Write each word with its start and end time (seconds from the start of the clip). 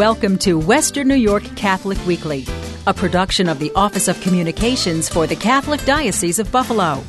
Welcome 0.00 0.38
to 0.38 0.58
Western 0.58 1.08
New 1.08 1.14
York 1.14 1.42
Catholic 1.56 1.98
Weekly, 2.06 2.46
a 2.86 2.94
production 2.94 3.50
of 3.50 3.58
the 3.58 3.70
Office 3.76 4.08
of 4.08 4.18
Communications 4.22 5.10
for 5.10 5.26
the 5.26 5.36
Catholic 5.36 5.84
Diocese 5.84 6.38
of 6.38 6.50
Buffalo. 6.50 7.04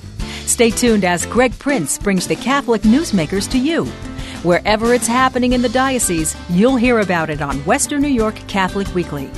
Stay 0.46 0.72
tuned 0.72 1.06
as 1.06 1.26
Greg 1.26 1.58
Prince 1.58 1.98
brings 1.98 2.28
the 2.28 2.36
Catholic 2.36 2.82
newsmakers 2.82 3.50
to 3.52 3.58
you. 3.58 3.86
Wherever 4.44 4.94
it's 4.94 5.08
happening 5.08 5.54
in 5.54 5.62
the 5.62 5.70
diocese, 5.70 6.36
you'll 6.50 6.76
hear 6.76 7.00
about 7.00 7.30
it 7.30 7.42
on 7.42 7.60
Western 7.60 8.02
New 8.02 8.10
York 8.10 8.36
Catholic 8.50 8.94
Weekly. 8.94 9.32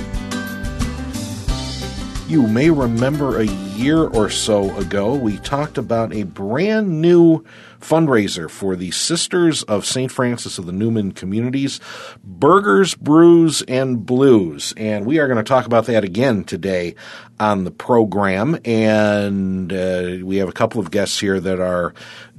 You 2.26 2.48
may 2.48 2.70
remember 2.70 3.40
a 3.40 3.46
year 3.76 4.04
or 4.04 4.30
so 4.30 4.76
ago, 4.76 5.14
we 5.14 5.38
talked 5.38 5.78
about 5.78 6.14
a 6.14 6.22
brand 6.22 7.00
new 7.00 7.44
fundraiser 7.84 8.50
for 8.50 8.76
the 8.76 8.90
Sisters 8.90 9.62
of 9.64 9.84
St. 9.84 10.10
Francis 10.10 10.58
of 10.58 10.66
the 10.66 10.72
Neumann 10.72 11.12
Communities, 11.12 11.80
Burgers, 12.24 12.94
Brews, 12.94 13.62
and 13.62 14.04
Blues. 14.04 14.72
And 14.76 15.04
we 15.04 15.18
are 15.18 15.26
going 15.26 15.36
to 15.36 15.44
talk 15.44 15.66
about 15.66 15.86
that 15.86 16.02
again 16.02 16.44
today 16.44 16.94
on 17.38 17.64
the 17.64 17.70
program. 17.70 18.58
And 18.64 19.72
uh, 19.72 20.18
we 20.22 20.36
have 20.36 20.48
a 20.48 20.52
couple 20.52 20.80
of 20.80 20.90
guests 20.90 21.18
here 21.18 21.40
that 21.40 21.60
are 21.60 21.92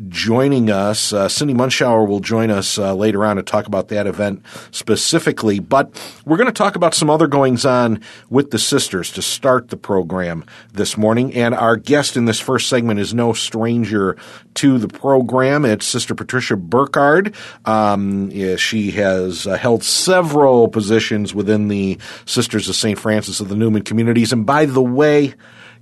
joining 0.08 0.72
us. 0.72 1.14
Uh, 1.14 1.28
Cindy 1.30 1.54
Munschauer 1.54 2.06
will 2.06 2.22
join 2.22 2.50
us 2.50 2.78
uh, 2.78 2.94
later 2.96 3.24
on 3.26 3.36
to 3.36 3.44
talk 3.44 3.68
about 3.68 3.90
that 3.90 4.08
event 4.08 4.44
specifically. 4.72 5.60
But 5.60 5.92
we're 6.26 6.38
going 6.38 6.48
to 6.48 6.54
talk 6.54 6.76
about 6.76 6.94
some 6.94 7.10
other 7.10 7.28
goings 7.28 7.66
on 7.66 8.02
with 8.30 8.52
the 8.52 8.60
sisters 8.60 9.12
to 9.12 9.22
start 9.22 9.70
the 9.70 9.78
program 9.78 10.46
this 10.74 10.98
morning. 10.98 11.25
And 11.34 11.56
our 11.56 11.76
guest 11.76 12.18
in 12.18 12.26
this 12.26 12.40
first 12.40 12.70
segment 12.70 13.00
is 13.00 13.14
no 13.14 13.34
stranger 13.34 14.18
to 14.56 14.78
the 14.78 14.88
program. 14.88 15.66
It's 15.66 15.86
Sister 15.86 16.16
Patricia 16.16 16.58
Burkard. 16.58 17.36
Um, 17.66 18.30
she 18.58 18.92
has 18.92 19.48
uh, 19.48 19.58
held 19.58 19.84
several 19.84 20.68
positions 20.68 21.34
within 21.34 21.68
the 21.68 22.00
Sisters 22.26 22.70
of 22.70 22.76
St. 22.76 22.98
Francis 22.98 23.40
of 23.40 23.50
the 23.50 23.56
Neumann 23.56 23.84
communities. 23.84 24.32
And 24.32 24.46
by 24.46 24.66
the 24.66 24.82
way, 24.82 25.36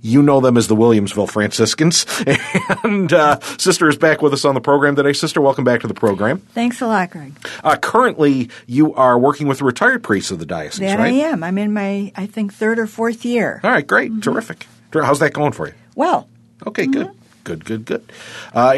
you 0.04 0.22
know 0.22 0.40
them 0.40 0.58
as 0.58 0.68
the 0.68 0.76
Williamsville 0.76 1.30
Franciscans. 1.30 2.04
And 2.84 3.12
uh, 3.12 3.40
Sister 3.56 3.88
is 3.88 3.96
back 3.96 4.20
with 4.20 4.34
us 4.34 4.44
on 4.44 4.54
the 4.54 4.60
program 4.60 4.94
today. 4.94 5.14
Sister, 5.14 5.40
welcome 5.40 5.64
back 5.64 5.80
to 5.80 5.86
the 5.86 5.94
program. 5.94 6.38
Thanks 6.38 6.82
a 6.82 6.86
lot, 6.86 7.10
Greg. 7.10 7.34
Uh, 7.62 7.76
currently, 7.76 8.50
you 8.66 8.92
are 8.94 9.18
working 9.18 9.48
with 9.48 9.58
the 9.58 9.64
retired 9.64 10.02
priests 10.02 10.30
of 10.30 10.38
the 10.38 10.44
diocese, 10.44 10.80
that 10.80 10.98
right? 10.98 11.14
I 11.14 11.16
am. 11.16 11.42
I'm 11.42 11.56
in 11.56 11.72
my, 11.72 12.12
I 12.14 12.26
think, 12.26 12.52
third 12.52 12.78
or 12.78 12.86
fourth 12.86 13.24
year. 13.24 13.60
All 13.64 13.70
right, 13.70 13.86
great, 13.86 14.10
mm-hmm. 14.10 14.20
terrific. 14.20 14.66
How's 15.02 15.20
that 15.20 15.32
going 15.32 15.52
for 15.52 15.68
you? 15.68 15.74
Well. 15.94 16.28
Okay, 16.66 16.86
good, 16.86 17.08
mm-hmm. 17.08 17.18
good, 17.42 17.64
good, 17.64 17.84
good. 17.84 18.12
Uh, 18.54 18.74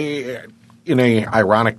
in 0.87 1.01
a 1.01 1.27
ironic 1.27 1.77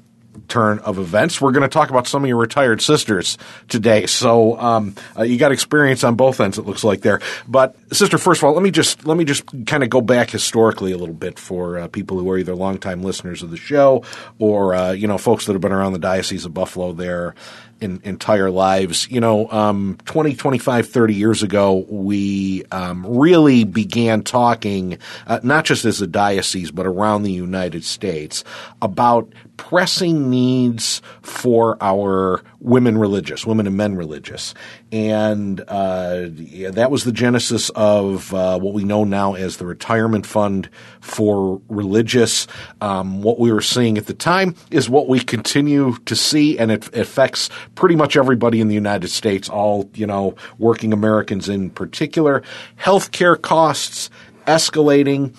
turn 0.47 0.79
of 0.79 0.97
events. 0.97 1.41
We're 1.41 1.51
going 1.51 1.63
to 1.63 1.67
talk 1.67 1.89
about 1.89 2.07
some 2.07 2.23
of 2.23 2.27
your 2.27 2.37
retired 2.37 2.81
sisters 2.81 3.37
today. 3.67 4.05
So 4.05 4.57
um, 4.59 4.95
uh, 5.17 5.23
you 5.23 5.37
got 5.37 5.51
experience 5.51 6.03
on 6.03 6.15
both 6.15 6.39
ends. 6.39 6.57
It 6.57 6.65
looks 6.65 6.83
like 6.83 7.01
there. 7.01 7.19
But 7.47 7.75
sister, 7.93 8.17
first 8.17 8.41
of 8.41 8.45
all, 8.45 8.53
let 8.53 8.63
me 8.63 8.71
just 8.71 9.05
let 9.05 9.17
me 9.17 9.25
just 9.25 9.43
kind 9.65 9.83
of 9.83 9.89
go 9.89 10.01
back 10.01 10.29
historically 10.29 10.91
a 10.91 10.97
little 10.97 11.15
bit 11.15 11.39
for 11.39 11.77
uh, 11.77 11.87
people 11.87 12.19
who 12.19 12.29
are 12.29 12.37
either 12.37 12.55
longtime 12.55 13.03
listeners 13.03 13.41
of 13.41 13.51
the 13.51 13.57
show 13.57 14.03
or 14.39 14.73
uh, 14.73 14.91
you 14.91 15.07
know 15.07 15.17
folks 15.17 15.45
that 15.45 15.53
have 15.53 15.61
been 15.61 15.71
around 15.71 15.93
the 15.93 15.99
diocese 15.99 16.45
of 16.45 16.53
Buffalo 16.53 16.93
their 16.93 17.35
in, 17.81 18.01
entire 18.03 18.49
lives. 18.49 19.09
You 19.09 19.19
know, 19.19 19.49
um, 19.51 19.97
20, 20.05 20.35
25, 20.35 20.89
30 20.89 21.13
years 21.13 21.43
ago, 21.43 21.85
we 21.89 22.65
um, 22.71 23.05
really 23.07 23.63
began 23.63 24.23
talking, 24.23 24.97
uh, 25.27 25.39
not 25.43 25.65
just 25.65 25.85
as 25.85 26.01
a 26.01 26.07
diocese, 26.07 26.71
but 26.71 26.85
around 26.85 27.23
the 27.23 27.31
United 27.31 27.83
States, 27.83 28.43
about 28.81 29.31
pressing 29.57 30.29
needs 30.29 31.01
for 31.21 31.77
our 31.81 32.41
women 32.59 32.97
religious, 32.97 33.45
women 33.45 33.67
and 33.67 33.77
men 33.77 33.95
religious. 33.95 34.53
And 34.91 35.59
uh, 35.67 36.27
that 36.71 36.89
was 36.89 37.03
the 37.03 37.11
genesis 37.11 37.69
of 37.71 38.33
uh, 38.33 38.57
what 38.59 38.73
we 38.73 38.83
know 38.83 39.03
now 39.03 39.33
as 39.33 39.57
the 39.57 39.65
Retirement 39.65 40.25
Fund 40.25 40.69
for 41.01 41.61
Religious. 41.67 42.47
Um, 42.79 43.21
what 43.21 43.39
we 43.39 43.51
were 43.51 43.61
seeing 43.61 43.97
at 43.97 44.05
the 44.05 44.13
time 44.13 44.55
is 44.71 44.89
what 44.89 45.07
we 45.07 45.19
continue 45.19 45.97
to 46.05 46.15
see, 46.15 46.57
and 46.57 46.71
it 46.71 46.95
affects 46.95 47.49
pretty 47.75 47.95
much 47.95 48.15
everybody 48.15 48.61
in 48.61 48.69
the 48.69 48.75
United 48.75 49.09
States, 49.09 49.49
all, 49.49 49.89
you 49.93 50.07
know, 50.07 50.35
working 50.57 50.93
Americans 50.93 51.49
in 51.49 51.69
particular. 51.69 52.41
Healthcare 52.79 53.41
costs 53.41 54.09
escalating, 54.45 55.35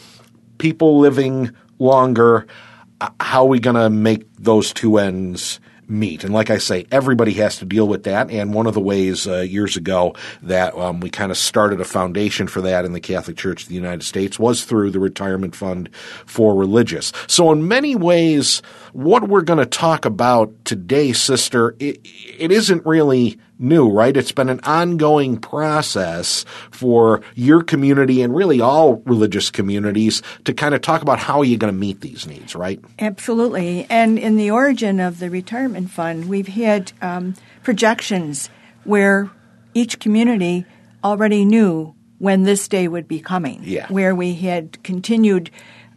people 0.59 0.99
living 0.99 1.51
longer– 1.79 2.47
how 3.21 3.45
are 3.45 3.49
we 3.49 3.61
going 3.61 3.77
to 3.77 3.91
make 3.91 4.25
those 4.37 4.73
two 4.73 4.99
ends 4.99 5.61
meet? 5.89 6.25
And 6.25 6.33
like 6.33 6.51
I 6.51 6.59
say, 6.59 6.87
everybody 6.91 7.33
has 7.35 7.59
to 7.59 7.65
deal 7.65 7.89
with 7.89 8.05
that. 8.05 8.31
And 8.31 8.55
one 8.55 8.67
of 8.67 8.75
the 8.75 8.81
ways 8.81 9.27
uh, 9.27 9.41
years 9.41 9.77
ago 9.77 10.15
that 10.43 10.77
um, 10.77 11.01
we 11.01 11.11
kind 11.11 11.31
of 11.31 11.39
started 11.39 11.81
a 11.81 11.85
foundation 11.85 12.47
for 12.47 12.61
that 12.63 12.85
in 12.85 12.93
the 12.93 13.01
Catholic 13.01 13.37
Church 13.37 13.63
of 13.63 13.69
the 13.69 13.75
United 13.75 14.03
States 14.03 14.39
was 14.39 14.65
through 14.65 14.91
the 14.91 15.01
Retirement 15.01 15.57
Fund 15.57 15.89
for 16.27 16.55
Religious. 16.55 17.13
So 17.27 17.53
in 17.53 17.69
many 17.69 17.97
ways, 17.97 18.63
what 18.93 19.29
we're 19.29 19.43
going 19.43 19.59
to 19.59 19.67
talk 19.67 20.05
about 20.05 20.53
today, 20.65 21.13
sister, 21.13 21.75
it, 21.79 22.01
it 22.39 22.53
isn't 22.53 22.85
really 22.87 23.39
new, 23.59 23.89
right? 23.89 24.17
It's 24.17 24.33
been 24.33 24.49
an 24.49 24.61
ongoing 24.65 25.39
process 25.39 26.45
for 26.71 27.23
your 27.35 27.63
community 27.63 28.23
and 28.23 28.35
really 28.35 28.61
all 28.61 28.97
religious 29.05 29.51
communities 29.51 30.23
to 30.45 30.55
kind 30.55 30.75
of 30.75 30.81
talk 30.81 31.03
about 31.03 31.19
how 31.19 31.41
are 31.41 31.45
you 31.45 31.57
going 31.57 31.73
to 31.73 31.79
meet 31.79 32.01
these 32.01 32.27
needs, 32.27 32.55
right? 32.55 32.81
Absolutely. 32.99 33.87
And 33.91 34.19
in 34.19 34.37
the 34.37 34.51
origin 34.51 35.01
of 35.01 35.19
the 35.19 35.31
retirement 35.31 35.91
fund, 35.91 36.29
we've 36.29 36.49
had 36.49 36.93
um, 37.03 37.35
projections 37.63 38.51
where 38.85 39.31
each 39.75 39.99
community 39.99 40.65
already 41.03 41.45
knew 41.45 41.95
when 42.19 42.43
this 42.43 42.69
day 42.69 42.89
would 42.89 43.07
be 43.07 43.21
coming, 43.21 43.61
yeah. 43.63 43.87
where 43.89 44.15
we 44.15 44.35
had 44.35 44.83
continued 44.83 45.51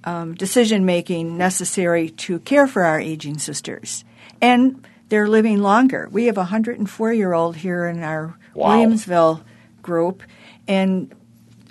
um, 0.04 0.36
decision 0.36 0.86
making 0.86 1.38
necessary 1.38 2.10
to 2.10 2.40
care 2.40 2.68
for 2.68 2.84
our 2.84 3.00
aging 3.00 3.40
sisters. 3.40 4.04
And 4.42 4.86
they're 5.12 5.28
living 5.28 5.60
longer. 5.60 6.08
We 6.10 6.28
have 6.28 6.38
a 6.38 6.48
104 6.48 7.14
year 7.14 7.34
old 7.34 7.58
here 7.58 7.86
in 7.86 8.02
our 8.02 8.34
wow. 8.54 8.70
Williamsville 8.70 9.44
group, 9.82 10.24
and 10.70 11.14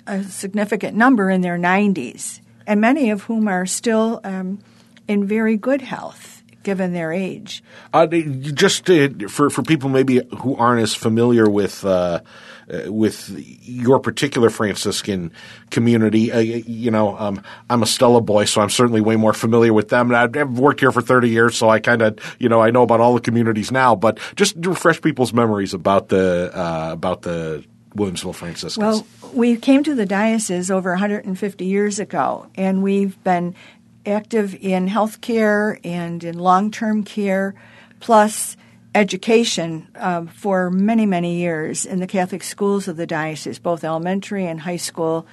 a 0.05 0.23
significant 0.23 0.95
number 0.95 1.31
in 1.31 1.41
their 1.41 1.57
90s, 1.57 2.39
and 2.67 2.79
many 2.79 3.09
of 3.09 3.23
whom 3.23 3.47
are 3.47 3.65
still 3.65 4.21
um, 4.23 4.59
in 5.07 5.25
very 5.25 5.57
good 5.57 5.81
health 5.81 6.40
given 6.63 6.93
their 6.93 7.11
age. 7.11 7.63
Uh, 7.93 8.07
just 8.07 8.85
to, 8.85 9.27
for 9.27 9.49
for 9.49 9.63
people 9.63 9.89
maybe 9.89 10.21
who 10.39 10.55
aren't 10.55 10.81
as 10.81 10.93
familiar 10.93 11.49
with 11.49 11.83
uh, 11.85 12.21
uh, 12.71 12.91
with 12.91 13.29
your 13.63 13.99
particular 13.99 14.49
Franciscan 14.49 15.31
community. 15.71 16.31
Uh, 16.31 16.39
you 16.39 16.91
know, 16.91 17.17
um, 17.17 17.43
I'm 17.69 17.83
a 17.83 17.85
Stella 17.85 18.21
boy, 18.21 18.45
so 18.45 18.61
I'm 18.61 18.69
certainly 18.69 19.01
way 19.01 19.15
more 19.15 19.33
familiar 19.33 19.73
with 19.73 19.89
them. 19.89 20.13
I've, 20.13 20.35
I've 20.37 20.57
worked 20.57 20.79
here 20.79 20.91
for 20.91 21.01
30 21.01 21.29
years, 21.29 21.57
so 21.57 21.69
I 21.69 21.79
kind 21.79 22.01
of, 22.01 22.19
you 22.39 22.49
know, 22.49 22.61
I 22.61 22.71
know 22.71 22.83
about 22.83 23.01
all 23.01 23.13
the 23.13 23.21
communities 23.21 23.71
now. 23.71 23.95
But 23.95 24.19
just 24.35 24.61
to 24.61 24.69
refresh 24.69 25.01
people's 25.01 25.33
memories 25.33 25.73
about 25.73 26.09
the 26.09 26.51
uh, 26.53 26.89
about 26.93 27.23
the 27.23 27.65
Williamsville 27.95 28.35
Franciscans. 28.35 28.77
Well, 28.77 29.07
we 29.33 29.57
came 29.57 29.83
to 29.83 29.95
the 29.95 30.05
diocese 30.05 30.71
over 30.71 30.91
150 30.91 31.65
years 31.65 31.99
ago, 31.99 32.47
and 32.55 32.83
we've 32.83 33.21
been 33.23 33.55
active 34.05 34.55
in 34.61 34.87
healthcare 34.87 35.79
and 35.83 36.23
in 36.23 36.37
long-term 36.37 37.03
care, 37.03 37.55
plus 37.99 38.57
education 38.93 39.87
uh, 39.95 40.25
for 40.25 40.69
many, 40.69 41.05
many 41.05 41.37
years 41.37 41.85
in 41.85 41.99
the 41.99 42.07
Catholic 42.07 42.43
schools 42.43 42.87
of 42.87 42.97
the 42.97 43.07
diocese, 43.07 43.59
both 43.59 43.83
elementary 43.83 44.45
and 44.45 44.61
high 44.61 44.77
school. 44.77 45.25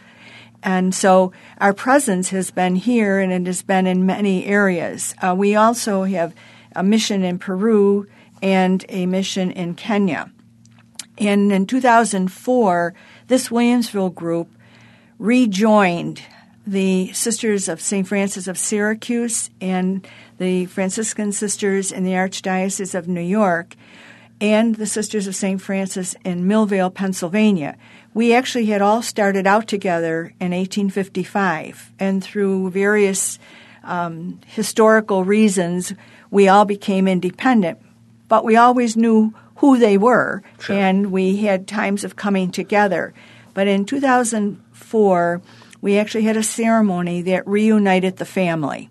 And 0.62 0.94
so 0.94 1.32
our 1.58 1.72
presence 1.72 2.30
has 2.30 2.50
been 2.50 2.76
here 2.76 3.18
and 3.18 3.32
it 3.32 3.46
has 3.46 3.62
been 3.62 3.86
in 3.86 4.06
many 4.06 4.46
areas. 4.46 5.14
Uh, 5.22 5.34
we 5.36 5.54
also 5.54 6.04
have 6.04 6.34
a 6.74 6.82
mission 6.82 7.24
in 7.24 7.38
Peru 7.38 8.06
and 8.42 8.84
a 8.88 9.06
mission 9.06 9.50
in 9.50 9.74
Kenya. 9.74 10.30
And 11.16 11.50
in 11.50 11.66
2004, 11.66 12.94
this 13.26 13.48
Williamsville 13.48 14.14
group 14.14 14.48
rejoined 15.18 16.22
the 16.68 17.10
Sisters 17.14 17.66
of 17.66 17.80
St. 17.80 18.06
Francis 18.06 18.46
of 18.46 18.58
Syracuse 18.58 19.48
and 19.58 20.06
the 20.36 20.66
Franciscan 20.66 21.32
Sisters 21.32 21.90
in 21.90 22.04
the 22.04 22.12
Archdiocese 22.12 22.94
of 22.94 23.08
New 23.08 23.22
York 23.22 23.74
and 24.38 24.74
the 24.74 24.86
Sisters 24.86 25.26
of 25.26 25.34
St. 25.34 25.62
Francis 25.62 26.14
in 26.26 26.44
Millvale, 26.44 26.92
Pennsylvania. 26.92 27.76
We 28.12 28.34
actually 28.34 28.66
had 28.66 28.82
all 28.82 29.00
started 29.00 29.46
out 29.46 29.66
together 29.66 30.34
in 30.40 30.52
1855, 30.52 31.92
and 31.98 32.22
through 32.22 32.70
various 32.70 33.38
um, 33.82 34.38
historical 34.46 35.24
reasons, 35.24 35.94
we 36.30 36.48
all 36.48 36.66
became 36.66 37.08
independent. 37.08 37.78
But 38.28 38.44
we 38.44 38.56
always 38.56 38.94
knew 38.94 39.32
who 39.56 39.78
they 39.78 39.96
were, 39.96 40.42
sure. 40.60 40.76
and 40.76 41.10
we 41.10 41.38
had 41.38 41.66
times 41.66 42.04
of 42.04 42.14
coming 42.14 42.52
together. 42.52 43.14
But 43.54 43.68
in 43.68 43.86
2004, 43.86 45.42
we 45.80 45.98
actually 45.98 46.24
had 46.24 46.36
a 46.36 46.42
ceremony 46.42 47.22
that 47.22 47.46
reunited 47.46 48.16
the 48.16 48.24
family. 48.24 48.90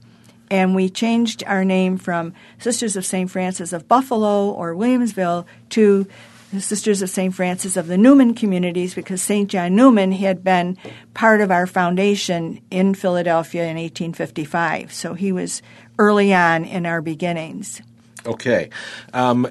And 0.50 0.74
we 0.74 0.90
changed 0.90 1.44
our 1.46 1.66
name 1.66 1.98
from 1.98 2.34
Sisters 2.60 2.96
of 2.96 3.06
St. 3.06 3.30
Francis 3.30 3.74
of 3.74 3.88
Buffalo 3.88 4.50
or 4.50 4.74
Williamsville 4.74 5.46
to 5.72 6.08
the 6.54 6.62
Sisters 6.62 7.02
of 7.02 7.10
St. 7.10 7.34
Francis 7.34 7.76
of 7.76 7.88
the 7.88 7.98
Neumann 7.98 8.34
communities 8.34 8.94
because 8.94 9.22
St. 9.22 9.50
John 9.50 9.76
Neumann 9.76 10.14
had 10.14 10.44
been 10.44 10.78
part 11.14 11.42
of 11.42 11.52
our 11.52 11.68
foundation 11.68 12.62
in 12.72 12.94
Philadelphia 12.94 13.64
in 13.64 13.76
1855. 13.76 14.94
So 14.94 15.14
he 15.14 15.34
was 15.34 15.62
early 16.00 16.34
on 16.34 16.64
in 16.64 16.86
our 16.86 17.02
beginnings. 17.02 17.82
Okay. 18.26 18.70
Um, 19.14 19.48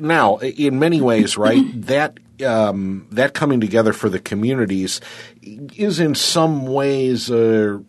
now, 0.00 0.38
in 0.38 0.78
many 0.78 1.00
ways, 1.00 1.36
right, 1.36 1.64
that 1.86 2.18
um, 2.44 3.06
that 3.10 3.34
coming 3.34 3.60
together 3.60 3.92
for 3.92 4.08
the 4.08 4.18
communities 4.18 5.00
is 5.42 6.00
in 6.00 6.14
some 6.14 6.66
ways 6.66 7.30
a 7.30 7.82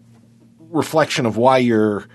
reflection 0.69 1.25
of 1.25 1.37
why 1.37 1.57
you're 1.57 2.07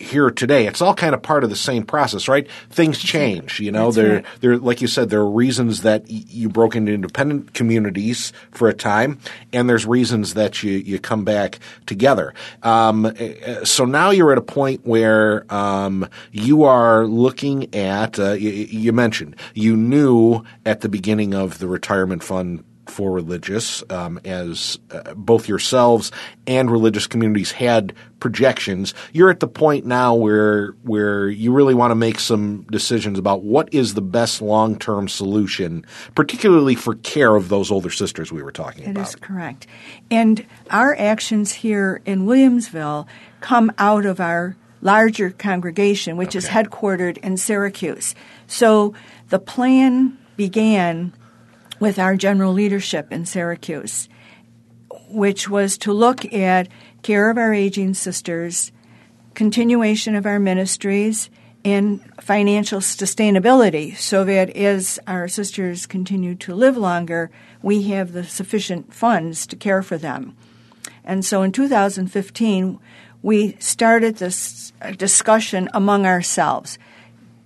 here 0.00 0.30
today. 0.30 0.66
It's 0.66 0.80
all 0.80 0.94
kind 0.94 1.14
of 1.14 1.22
part 1.22 1.44
of 1.44 1.50
the 1.50 1.56
same 1.56 1.84
process, 1.84 2.26
right? 2.28 2.48
Things 2.70 2.98
change, 2.98 3.60
you 3.60 3.70
know. 3.70 3.86
That's 3.86 3.96
there, 3.96 4.14
right. 4.14 4.26
there, 4.40 4.56
like 4.58 4.80
you 4.80 4.88
said, 4.88 5.10
there 5.10 5.20
are 5.20 5.30
reasons 5.30 5.82
that 5.82 6.02
y- 6.04 6.24
you 6.26 6.48
broke 6.48 6.74
into 6.74 6.92
independent 6.92 7.54
communities 7.54 8.32
for 8.50 8.68
a 8.68 8.74
time, 8.74 9.18
and 9.52 9.68
there's 9.68 9.86
reasons 9.86 10.34
that 10.34 10.62
you 10.62 10.72
you 10.72 10.98
come 10.98 11.24
back 11.24 11.58
together. 11.86 12.34
Um, 12.62 13.04
uh, 13.06 13.64
so 13.64 13.84
now 13.84 14.10
you're 14.10 14.32
at 14.32 14.38
a 14.38 14.42
point 14.42 14.86
where 14.86 15.44
um, 15.52 16.08
you 16.32 16.64
are 16.64 17.06
looking 17.06 17.74
at. 17.74 18.18
Uh, 18.18 18.32
you, 18.32 18.50
you 18.50 18.92
mentioned 18.92 19.36
you 19.54 19.76
knew 19.76 20.42
at 20.64 20.80
the 20.80 20.88
beginning 20.88 21.34
of 21.34 21.58
the 21.58 21.68
retirement 21.68 22.22
fund 22.22 22.64
for 22.86 23.12
religious, 23.12 23.84
um, 23.90 24.20
as 24.24 24.78
uh, 24.90 25.14
both 25.14 25.48
yourselves 25.48 26.10
and 26.46 26.70
religious 26.70 27.06
communities 27.06 27.52
had 27.52 27.94
projections. 28.18 28.94
You're 29.12 29.30
at 29.30 29.40
the 29.40 29.48
point 29.48 29.86
now 29.86 30.14
where 30.14 30.72
where 30.82 31.28
you 31.28 31.52
really 31.52 31.74
want 31.74 31.90
to 31.92 31.94
make 31.94 32.20
some 32.20 32.62
decisions 32.70 33.18
about 33.18 33.42
what 33.42 33.72
is 33.72 33.94
the 33.94 34.02
best 34.02 34.42
long 34.42 34.78
term 34.78 35.08
solution, 35.08 35.84
particularly 36.14 36.74
for 36.74 36.96
care 36.96 37.36
of 37.36 37.48
those 37.48 37.70
older 37.70 37.90
sisters 37.90 38.32
we 38.32 38.42
were 38.42 38.52
talking 38.52 38.84
That 38.84 38.90
about. 38.90 39.08
is 39.08 39.16
correct. 39.16 39.66
And 40.10 40.46
our 40.70 40.94
actions 40.96 41.52
here 41.52 42.02
in 42.04 42.26
Williamsville 42.26 43.06
come 43.40 43.72
out 43.78 44.04
of 44.04 44.20
our 44.20 44.56
larger 44.82 45.30
congregation, 45.30 46.16
which 46.16 46.34
is 46.34 46.48
headquartered 46.48 47.18
in 47.18 47.36
Syracuse. 47.36 48.14
So 48.46 48.94
the 49.28 49.38
plan 49.38 50.18
began 50.36 51.12
with 51.80 51.98
our 51.98 52.14
general 52.14 52.52
leadership 52.52 53.10
in 53.10 53.24
Syracuse, 53.24 54.08
which 55.08 55.48
was 55.48 55.76
to 55.78 55.92
look 55.92 56.30
at 56.32 56.68
care 57.02 57.30
of 57.30 57.38
our 57.38 57.52
aging 57.52 57.94
sisters, 57.94 58.70
continuation 59.34 60.14
of 60.14 60.26
our 60.26 60.38
ministries, 60.38 61.30
and 61.64 62.00
financial 62.20 62.80
sustainability 62.80 63.96
so 63.96 64.24
that 64.24 64.50
as 64.50 64.98
our 65.06 65.28
sisters 65.28 65.86
continue 65.86 66.34
to 66.34 66.54
live 66.54 66.76
longer, 66.76 67.30
we 67.62 67.82
have 67.82 68.12
the 68.12 68.24
sufficient 68.24 68.94
funds 68.94 69.46
to 69.46 69.56
care 69.56 69.82
for 69.82 69.98
them. 69.98 70.36
And 71.04 71.24
so 71.24 71.42
in 71.42 71.52
2015, 71.52 72.78
we 73.22 73.56
started 73.58 74.16
this 74.16 74.72
discussion 74.96 75.68
among 75.74 76.06
ourselves 76.06 76.78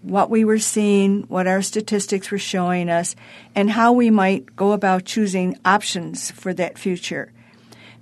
what 0.04 0.30
we 0.30 0.44
were 0.44 0.58
seeing, 0.58 1.22
what 1.22 1.46
our 1.46 1.62
statistics 1.62 2.30
were 2.30 2.38
showing 2.38 2.88
us, 2.88 3.16
and 3.54 3.70
how 3.70 3.92
we 3.92 4.10
might 4.10 4.54
go 4.54 4.72
about 4.72 5.04
choosing 5.04 5.58
options 5.64 6.30
for 6.30 6.52
that 6.54 6.78
future. 6.78 7.32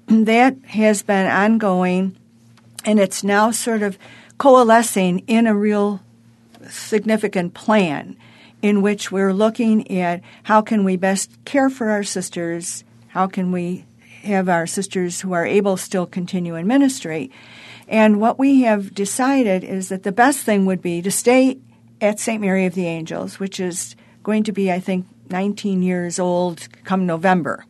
That 0.08 0.56
has 0.66 1.02
been 1.02 1.28
ongoing, 1.28 2.16
and 2.84 2.98
it's 2.98 3.22
now 3.22 3.52
sort 3.52 3.82
of 3.82 3.96
coalescing 4.36 5.20
in 5.20 5.46
a 5.46 5.54
real 5.54 6.00
significant 6.68 7.54
plan 7.54 8.16
in 8.60 8.82
which 8.82 9.12
we're 9.12 9.32
looking 9.32 9.88
at 9.90 10.20
how 10.44 10.60
can 10.60 10.84
we 10.84 10.96
best 10.96 11.30
care 11.44 11.70
for 11.70 11.90
our 11.90 12.02
sisters, 12.02 12.82
how 13.08 13.28
can 13.28 13.52
we 13.52 13.84
have 14.22 14.48
our 14.48 14.66
sisters 14.66 15.20
who 15.20 15.32
are 15.32 15.46
able 15.46 15.76
still 15.76 16.06
continue 16.06 16.54
in 16.54 16.66
ministry. 16.66 17.30
And 17.88 18.20
what 18.20 18.38
we 18.38 18.62
have 18.62 18.94
decided 18.94 19.64
is 19.64 19.88
that 19.88 20.04
the 20.04 20.12
best 20.12 20.40
thing 20.40 20.64
would 20.66 20.80
be 20.80 21.02
to 21.02 21.10
stay 21.10 21.58
at 22.02 22.18
St. 22.18 22.40
Mary 22.40 22.66
of 22.66 22.74
the 22.74 22.86
Angels, 22.86 23.38
which 23.38 23.60
is 23.60 23.96
going 24.22 24.42
to 24.44 24.52
be, 24.52 24.70
I 24.70 24.80
think, 24.80 25.06
19 25.30 25.82
years 25.82 26.18
old 26.18 26.68
come 26.84 27.06
November. 27.06 27.64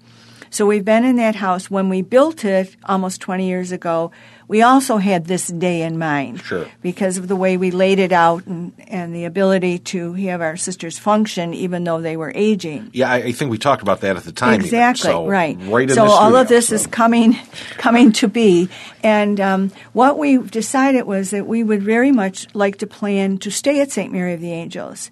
So 0.50 0.66
we've 0.66 0.84
been 0.84 1.04
in 1.04 1.16
that 1.16 1.36
house. 1.36 1.70
When 1.70 1.88
we 1.88 2.02
built 2.02 2.44
it 2.44 2.76
almost 2.84 3.20
20 3.20 3.46
years 3.46 3.72
ago, 3.72 4.10
we 4.52 4.60
also 4.60 4.98
had 4.98 5.24
this 5.24 5.46
day 5.46 5.80
in 5.80 5.96
mind. 5.96 6.42
Sure. 6.42 6.66
Because 6.82 7.16
of 7.16 7.26
the 7.26 7.34
way 7.34 7.56
we 7.56 7.70
laid 7.70 7.98
it 7.98 8.12
out 8.12 8.44
and, 8.44 8.74
and 8.86 9.14
the 9.14 9.24
ability 9.24 9.78
to 9.78 10.12
have 10.12 10.42
our 10.42 10.58
sisters 10.58 10.98
function 10.98 11.54
even 11.54 11.84
though 11.84 12.02
they 12.02 12.18
were 12.18 12.30
aging. 12.34 12.90
Yeah, 12.92 13.10
I, 13.10 13.16
I 13.16 13.32
think 13.32 13.50
we 13.50 13.56
talked 13.56 13.80
about 13.80 14.02
that 14.02 14.18
at 14.18 14.24
the 14.24 14.32
time. 14.32 14.60
Exactly 14.60 15.10
So, 15.10 15.26
right. 15.26 15.56
Right 15.58 15.90
so 15.90 16.04
all 16.04 16.26
studio, 16.26 16.40
of 16.42 16.48
this 16.48 16.68
so. 16.68 16.74
is 16.74 16.86
coming, 16.86 17.38
coming 17.78 18.12
to 18.12 18.28
be, 18.28 18.68
and 19.02 19.40
um, 19.40 19.72
what 19.94 20.18
we 20.18 20.36
decided 20.36 21.04
was 21.04 21.30
that 21.30 21.46
we 21.46 21.62
would 21.62 21.82
very 21.82 22.12
much 22.12 22.54
like 22.54 22.76
to 22.80 22.86
plan 22.86 23.38
to 23.38 23.50
stay 23.50 23.80
at 23.80 23.90
St. 23.90 24.12
Mary 24.12 24.34
of 24.34 24.42
the 24.42 24.52
Angels, 24.52 25.10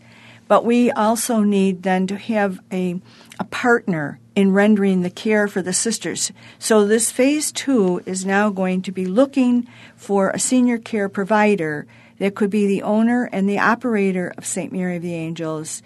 but 0.48 0.66
we 0.66 0.90
also 0.90 1.40
need 1.40 1.82
then 1.82 2.06
to 2.08 2.18
have 2.18 2.60
a 2.70 3.00
a 3.38 3.44
partner 3.44 4.20
in 4.40 4.52
rendering 4.52 5.02
the 5.02 5.10
care 5.10 5.46
for 5.46 5.62
the 5.62 5.72
sisters. 5.72 6.32
So 6.58 6.86
this 6.86 7.10
phase 7.10 7.52
two 7.52 8.02
is 8.06 8.24
now 8.24 8.50
going 8.50 8.82
to 8.82 8.92
be 8.92 9.06
looking 9.06 9.68
for 9.96 10.30
a 10.30 10.38
senior 10.38 10.78
care 10.78 11.08
provider 11.08 11.86
that 12.18 12.34
could 12.34 12.50
be 12.50 12.66
the 12.66 12.82
owner 12.82 13.28
and 13.32 13.48
the 13.48 13.58
operator 13.58 14.32
of 14.36 14.46
St. 14.46 14.72
Mary 14.72 14.96
of 14.96 15.02
the 15.02 15.14
Angels 15.14 15.82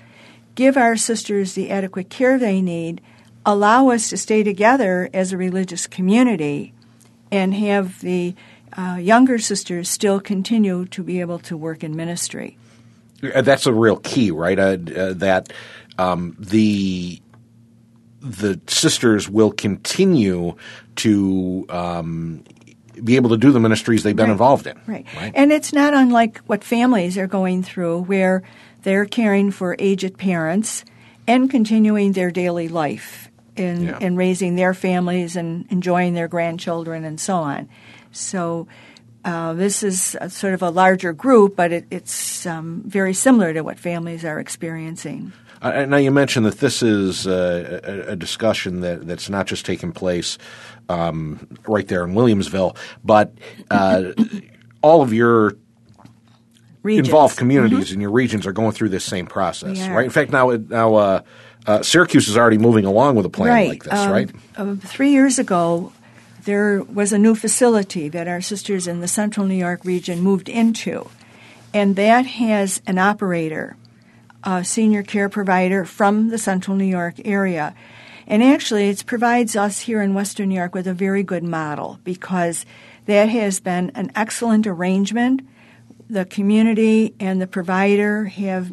give 0.54 0.76
our 0.76 0.96
sisters 0.96 1.54
the 1.54 1.70
adequate 1.70 2.08
care 2.08 2.38
they 2.38 2.60
need, 2.62 3.00
allow 3.44 3.90
us 3.90 4.08
to 4.10 4.16
stay 4.16 4.42
together 4.42 5.10
as 5.12 5.32
a 5.32 5.36
religious 5.36 5.86
community, 5.86 6.72
and 7.30 7.54
have 7.54 8.00
the 8.00 8.34
uh, 8.76 8.98
younger 9.00 9.38
sisters 9.38 9.88
still 9.88 10.20
continue 10.20 10.84
to 10.86 11.02
be 11.02 11.20
able 11.20 11.38
to 11.38 11.56
work 11.56 11.82
in 11.82 11.96
ministry. 11.96 12.56
Uh, 13.22 13.42
That's 13.42 13.66
a 13.66 13.72
real 13.72 13.96
key, 13.96 14.30
right? 14.30 14.58
Uh, 14.58 14.76
uh, 14.96 15.12
that 15.14 15.52
um, 15.98 16.36
the 16.38 17.20
the 18.24 18.58
sisters 18.66 19.28
will 19.28 19.52
continue 19.52 20.56
to 20.96 21.66
um, 21.68 22.42
be 23.02 23.16
able 23.16 23.28
to 23.30 23.36
do 23.36 23.52
the 23.52 23.60
ministries 23.60 24.02
they've 24.02 24.16
been 24.16 24.26
Right. 24.26 24.32
involved 24.32 24.66
in. 24.66 24.80
Right. 24.86 25.04
And 25.34 25.52
it's 25.52 25.72
not 25.74 25.92
unlike 25.92 26.38
what 26.46 26.64
families 26.64 27.18
are 27.18 27.26
going 27.26 27.62
through, 27.62 28.02
where 28.04 28.42
they're 28.82 29.04
caring 29.04 29.50
for 29.50 29.76
aged 29.78 30.16
parents 30.16 30.84
and 31.26 31.50
continuing 31.50 32.12
their 32.12 32.30
daily 32.30 32.68
life 32.68 33.30
in, 33.56 33.82
Yeah. 33.84 33.98
in 34.00 34.16
raising 34.16 34.56
their 34.56 34.72
families 34.74 35.36
and 35.36 35.66
enjoying 35.70 36.14
their 36.14 36.28
grandchildren 36.28 37.04
and 37.04 37.20
so 37.20 37.36
on. 37.36 37.68
So 38.12 38.66
uh, 39.24 39.54
this 39.54 39.82
is 39.82 40.16
sort 40.28 40.54
of 40.54 40.62
a 40.62 40.70
larger 40.70 41.12
group, 41.12 41.56
but 41.56 41.72
it, 41.72 41.86
it's 41.90 42.46
um, 42.46 42.82
very 42.86 43.14
similar 43.14 43.52
to 43.54 43.62
what 43.62 43.78
families 43.78 44.24
are 44.24 44.38
experiencing. 44.38 45.32
Uh, 45.64 45.86
now 45.86 45.96
you 45.96 46.10
mentioned 46.10 46.44
that 46.44 46.58
this 46.58 46.82
is 46.82 47.26
uh, 47.26 47.80
a, 47.82 48.12
a 48.12 48.16
discussion 48.16 48.80
that, 48.82 49.06
that's 49.06 49.30
not 49.30 49.46
just 49.46 49.64
taking 49.64 49.92
place 49.92 50.36
um, 50.90 51.48
right 51.66 51.88
there 51.88 52.04
in 52.04 52.12
Williamsville, 52.12 52.76
but 53.02 53.32
uh, 53.70 54.12
all 54.82 55.00
of 55.02 55.12
your 55.12 55.56
Regions. 56.82 57.08
involved 57.08 57.38
communities 57.38 57.92
in 57.92 58.00
your 58.02 58.10
regions 58.10 58.46
are 58.46 58.52
going 58.52 58.72
through 58.72 58.90
this 58.90 59.04
same 59.04 59.26
process, 59.26 59.78
are. 59.78 59.96
right? 59.96 60.04
In 60.04 60.10
fact, 60.10 60.30
now 60.32 60.50
now 60.50 60.94
uh, 60.96 61.20
uh, 61.66 61.82
Syracuse 61.82 62.28
is 62.28 62.36
already 62.36 62.58
moving 62.58 62.84
along 62.84 63.16
with 63.16 63.24
a 63.24 63.30
plan 63.30 63.48
right. 63.48 63.68
like 63.70 63.84
this, 63.84 63.94
Um, 63.94 64.12
right? 64.12 64.30
uh, 64.58 64.74
three 64.76 65.12
years 65.12 65.38
ago, 65.38 65.94
there 66.44 66.82
was 66.82 67.10
a 67.14 67.18
new 67.18 67.34
facility 67.34 68.10
that 68.10 68.28
our 68.28 68.42
sisters 68.42 68.86
in 68.86 69.00
the 69.00 69.08
central 69.08 69.46
New 69.46 69.54
York 69.54 69.82
region 69.82 70.20
moved 70.20 70.50
into, 70.50 71.08
and 71.72 71.96
that 71.96 72.26
has 72.26 72.82
an 72.86 72.98
operator, 72.98 73.76
a 74.44 74.64
senior 74.64 75.02
care 75.02 75.28
provider 75.28 75.84
from 75.84 76.28
the 76.28 76.38
central 76.38 76.76
New 76.76 76.84
York 76.84 77.14
area. 77.24 77.74
And 78.26 78.42
actually, 78.42 78.88
it 78.88 79.04
provides 79.06 79.56
us 79.56 79.80
here 79.80 80.00
in 80.00 80.14
Western 80.14 80.48
New 80.50 80.54
York 80.54 80.74
with 80.74 80.86
a 80.86 80.94
very 80.94 81.22
good 81.22 81.44
model 81.44 81.98
because 82.04 82.64
that 83.06 83.28
has 83.28 83.60
been 83.60 83.90
an 83.94 84.12
excellent 84.14 84.66
arrangement. 84.66 85.46
The 86.08 86.24
community 86.24 87.14
and 87.20 87.40
the 87.40 87.46
provider 87.46 88.26
have 88.26 88.72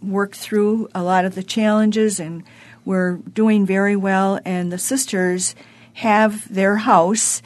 worked 0.00 0.36
through 0.36 0.88
a 0.94 1.02
lot 1.02 1.24
of 1.24 1.34
the 1.34 1.42
challenges 1.42 2.20
and 2.20 2.44
we're 2.84 3.16
doing 3.16 3.64
very 3.64 3.96
well. 3.96 4.40
And 4.44 4.72
the 4.72 4.78
sisters 4.78 5.54
have 5.94 6.52
their 6.52 6.76
house. 6.76 7.42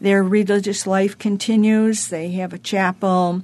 Their 0.00 0.22
religious 0.22 0.86
life 0.86 1.18
continues. 1.18 2.08
They 2.08 2.30
have 2.32 2.52
a 2.52 2.58
chapel. 2.58 3.42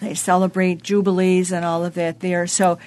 They 0.00 0.14
celebrate 0.14 0.82
jubilees 0.82 1.52
and 1.52 1.64
all 1.64 1.84
of 1.84 1.94
that 1.94 2.20
there. 2.20 2.46
So 2.46 2.78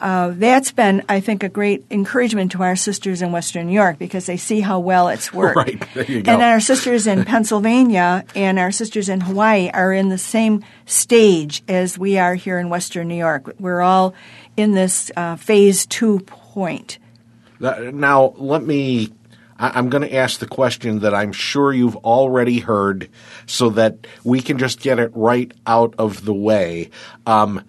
uh, 0.00 0.32
that's 0.34 0.72
been, 0.72 1.04
I 1.08 1.20
think, 1.20 1.42
a 1.42 1.48
great 1.48 1.84
encouragement 1.90 2.52
to 2.52 2.62
our 2.62 2.76
sisters 2.76 3.22
in 3.22 3.32
Western 3.32 3.66
New 3.66 3.72
York 3.72 3.98
because 3.98 4.26
they 4.26 4.36
see 4.36 4.60
how 4.60 4.78
well 4.78 5.08
it's 5.08 5.32
worked. 5.34 5.56
Right. 5.56 5.94
There 5.94 6.04
you 6.04 6.22
go. 6.22 6.32
And 6.32 6.42
our 6.42 6.60
sisters 6.60 7.06
in 7.06 7.24
Pennsylvania 7.26 8.24
and 8.34 8.58
our 8.58 8.70
sisters 8.70 9.08
in 9.08 9.20
Hawaii 9.20 9.70
are 9.72 9.92
in 9.92 10.08
the 10.08 10.18
same 10.18 10.64
stage 10.86 11.62
as 11.68 11.98
we 11.98 12.18
are 12.18 12.34
here 12.34 12.58
in 12.58 12.68
Western 12.68 13.08
New 13.08 13.16
York. 13.16 13.54
We're 13.58 13.80
all 13.80 14.14
in 14.56 14.72
this 14.72 15.10
uh, 15.16 15.36
phase 15.36 15.86
two 15.86 16.20
point. 16.20 16.98
Now, 17.60 18.34
let 18.36 18.62
me. 18.62 19.12
I'm 19.60 19.90
going 19.90 20.02
to 20.02 20.14
ask 20.14 20.38
the 20.38 20.46
question 20.46 21.00
that 21.00 21.12
I'm 21.12 21.32
sure 21.32 21.72
you've 21.72 21.96
already 21.96 22.60
heard 22.60 23.08
so 23.46 23.70
that 23.70 24.06
we 24.22 24.40
can 24.40 24.56
just 24.56 24.78
get 24.78 25.00
it 25.00 25.10
right 25.14 25.52
out 25.66 25.96
of 25.98 26.24
the 26.24 26.32
way. 26.32 26.90
Um, 27.26 27.64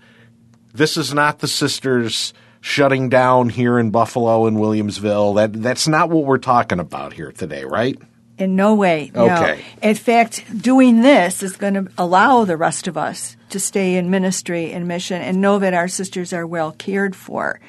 this 0.73 0.97
is 0.97 1.13
not 1.13 1.39
the 1.39 1.47
sisters 1.47 2.33
shutting 2.61 3.09
down 3.09 3.49
here 3.49 3.79
in 3.79 3.91
Buffalo 3.91 4.45
and 4.45 4.57
Williamsville. 4.57 5.35
That 5.35 5.53
that's 5.61 5.87
not 5.87 6.09
what 6.09 6.25
we're 6.25 6.37
talking 6.37 6.79
about 6.79 7.13
here 7.13 7.31
today, 7.31 7.63
right? 7.63 7.97
In 8.37 8.55
no 8.55 8.75
way. 8.75 9.11
No. 9.13 9.25
Okay. 9.25 9.63
In 9.81 9.95
fact, 9.95 10.45
doing 10.61 11.01
this 11.01 11.43
is 11.43 11.57
going 11.57 11.73
to 11.73 11.91
allow 11.97 12.45
the 12.45 12.55
rest 12.55 12.87
of 12.87 12.97
us 12.97 13.35
to 13.49 13.59
stay 13.59 13.95
in 13.95 14.09
ministry 14.09 14.71
and 14.71 14.87
mission 14.87 15.21
and 15.21 15.41
know 15.41 15.59
that 15.59 15.73
our 15.73 15.89
sisters 15.89 16.31
are 16.31 16.47
well 16.47 16.71
cared 16.71 17.15
for. 17.15 17.59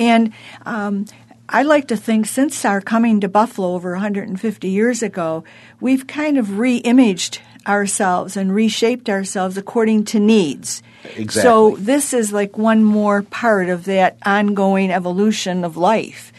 And 0.00 0.32
um, 0.66 1.06
I 1.48 1.62
like 1.62 1.88
to 1.88 1.96
think 1.96 2.26
since 2.26 2.64
our 2.64 2.80
coming 2.80 3.20
to 3.20 3.28
Buffalo 3.28 3.74
over 3.74 3.92
150 3.92 4.68
years 4.68 5.02
ago, 5.02 5.44
we've 5.80 6.06
kind 6.06 6.36
of 6.36 6.58
re 6.58 6.78
imaged 6.78 7.40
ourselves 7.66 8.36
and 8.36 8.54
reshaped 8.54 9.08
ourselves 9.08 9.56
according 9.56 10.04
to 10.06 10.18
needs. 10.18 10.82
Exactly. 11.04 11.42
So 11.42 11.76
this 11.76 12.12
is 12.12 12.32
like 12.32 12.58
one 12.58 12.84
more 12.84 13.22
part 13.22 13.68
of 13.68 13.84
that 13.84 14.18
ongoing 14.24 14.90
evolution 14.90 15.64
of 15.64 15.76
life. 15.76 16.32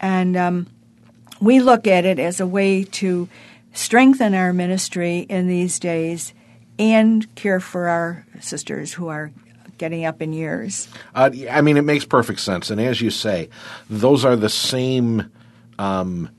And 0.00 0.36
um, 0.36 0.66
we 1.40 1.60
look 1.60 1.86
at 1.86 2.04
it 2.04 2.18
as 2.18 2.40
a 2.40 2.46
way 2.46 2.84
to 2.84 3.28
strengthen 3.72 4.34
our 4.34 4.52
ministry 4.52 5.20
in 5.20 5.46
these 5.46 5.78
days 5.78 6.34
and 6.78 7.32
care 7.34 7.60
for 7.60 7.88
our 7.88 8.26
sisters 8.40 8.92
who 8.94 9.08
are 9.08 9.30
getting 9.78 10.04
up 10.04 10.20
in 10.20 10.32
years. 10.32 10.88
Uh, 11.14 11.30
I 11.50 11.60
mean, 11.60 11.76
it 11.76 11.84
makes 11.84 12.04
perfect 12.04 12.40
sense. 12.40 12.70
And 12.70 12.80
as 12.80 13.00
you 13.00 13.10
say, 13.10 13.48
those 13.88 14.24
are 14.24 14.36
the 14.36 14.48
same 14.48 15.30
um, 15.78 16.30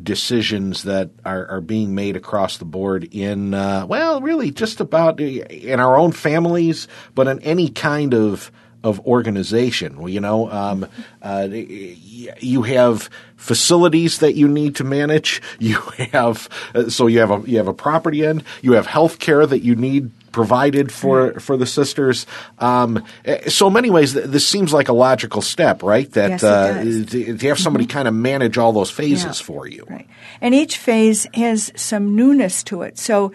decisions 0.00 0.82
that 0.84 1.10
are, 1.24 1.46
are, 1.46 1.60
being 1.60 1.94
made 1.94 2.16
across 2.16 2.56
the 2.56 2.64
board 2.64 3.08
in, 3.12 3.54
uh, 3.54 3.86
well, 3.86 4.20
really 4.20 4.50
just 4.50 4.80
about 4.80 5.20
in 5.20 5.78
our 5.78 5.96
own 5.96 6.10
families, 6.10 6.88
but 7.14 7.28
in 7.28 7.38
any 7.40 7.68
kind 7.68 8.12
of 8.12 8.50
of 8.84 9.00
organization. 9.06 10.06
You 10.06 10.20
know, 10.20 10.48
um, 10.50 10.86
uh, 11.20 11.48
you 11.50 12.62
have 12.62 13.10
facilities 13.36 14.18
that 14.18 14.34
you 14.34 14.46
need 14.46 14.76
to 14.76 14.84
manage. 14.84 15.42
You 15.58 15.80
have 16.12 16.48
uh, 16.74 16.90
so 16.90 17.06
you 17.06 17.20
have 17.20 17.30
a 17.30 17.42
you 17.50 17.56
have 17.56 17.68
a 17.68 17.74
property 17.74 18.24
end. 18.24 18.44
You 18.60 18.72
have 18.72 18.86
health 18.86 19.18
care 19.18 19.46
that 19.46 19.60
you 19.60 19.74
need 19.74 20.10
provided 20.34 20.92
for 20.92 21.40
for 21.40 21.56
the 21.56 21.64
sisters. 21.64 22.26
Um, 22.58 23.02
so, 23.48 23.68
in 23.68 23.72
many 23.72 23.88
ways, 23.88 24.12
this 24.12 24.46
seems 24.46 24.72
like 24.72 24.88
a 24.88 24.92
logical 24.92 25.40
step, 25.40 25.82
right? 25.82 26.10
That 26.12 26.30
yes, 26.30 26.44
uh, 26.44 26.84
to, 26.84 27.38
to, 27.38 27.48
have 27.48 27.58
somebody 27.58 27.86
mm-hmm. 27.86 27.96
kind 27.96 28.08
of 28.08 28.14
manage 28.14 28.58
all 28.58 28.72
those 28.72 28.90
phases 28.90 29.40
yeah. 29.40 29.46
for 29.46 29.66
you, 29.66 29.86
right? 29.88 30.08
And 30.42 30.54
each 30.54 30.76
phase 30.76 31.26
has 31.32 31.72
some 31.76 32.14
newness 32.14 32.62
to 32.64 32.82
it. 32.82 32.98
So. 32.98 33.32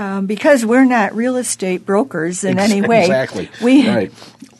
Um, 0.00 0.26
because 0.26 0.64
we're 0.64 0.84
not 0.84 1.16
real 1.16 1.34
estate 1.34 1.84
brokers 1.84 2.44
in 2.44 2.60
any 2.60 2.80
way, 2.80 3.00
exactly. 3.00 3.50
we 3.60 3.88
right. 3.88 4.12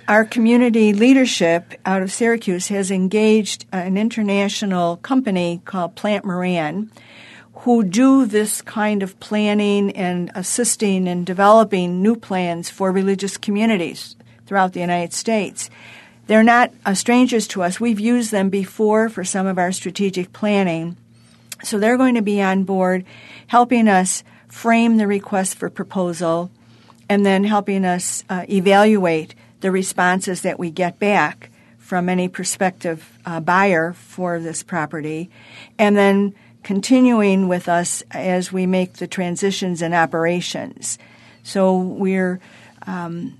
Our 0.08 0.24
community 0.24 0.94
leadership 0.94 1.74
out 1.84 2.00
of 2.00 2.10
Syracuse 2.10 2.68
has 2.68 2.90
engaged 2.90 3.66
an 3.72 3.98
international 3.98 4.96
company 4.96 5.60
called 5.66 5.96
Plante 5.96 6.24
Moran 6.24 6.90
who 7.52 7.84
do 7.84 8.24
this 8.24 8.62
kind 8.62 9.02
of 9.02 9.20
planning 9.20 9.90
and 9.90 10.30
assisting 10.34 11.06
in 11.06 11.24
developing 11.24 12.00
new 12.00 12.16
plans 12.16 12.70
for 12.70 12.90
religious 12.90 13.36
communities 13.36 14.16
throughout 14.46 14.72
the 14.72 14.80
United 14.80 15.12
States. 15.12 15.68
They're 16.26 16.42
not 16.42 16.72
uh, 16.86 16.94
strangers 16.94 17.46
to 17.48 17.62
us. 17.62 17.78
We've 17.78 18.00
used 18.00 18.30
them 18.30 18.48
before 18.48 19.10
for 19.10 19.24
some 19.24 19.46
of 19.46 19.58
our 19.58 19.72
strategic 19.72 20.32
planning. 20.32 20.96
So 21.62 21.78
they're 21.78 21.98
going 21.98 22.14
to 22.14 22.22
be 22.22 22.40
on 22.40 22.64
board 22.64 23.04
helping 23.48 23.88
us 23.88 24.24
frame 24.48 24.96
the 24.96 25.06
request 25.06 25.56
for 25.56 25.68
proposal 25.68 26.50
and 27.10 27.26
then 27.26 27.44
helping 27.44 27.84
us 27.84 28.24
uh, 28.30 28.46
evaluate 28.48 29.34
the 29.60 29.70
responses 29.70 30.42
that 30.42 30.58
we 30.58 30.70
get 30.70 30.98
back 30.98 31.50
from 31.78 32.08
any 32.08 32.28
prospective 32.28 33.18
uh, 33.24 33.40
buyer 33.40 33.92
for 33.94 34.38
this 34.38 34.62
property, 34.62 35.30
and 35.78 35.96
then 35.96 36.34
continuing 36.62 37.48
with 37.48 37.68
us 37.68 38.02
as 38.10 38.52
we 38.52 38.66
make 38.66 38.94
the 38.94 39.06
transitions 39.06 39.80
and 39.80 39.94
operations. 39.94 40.98
So 41.42 41.78
we're 41.78 42.40
um, 42.86 43.38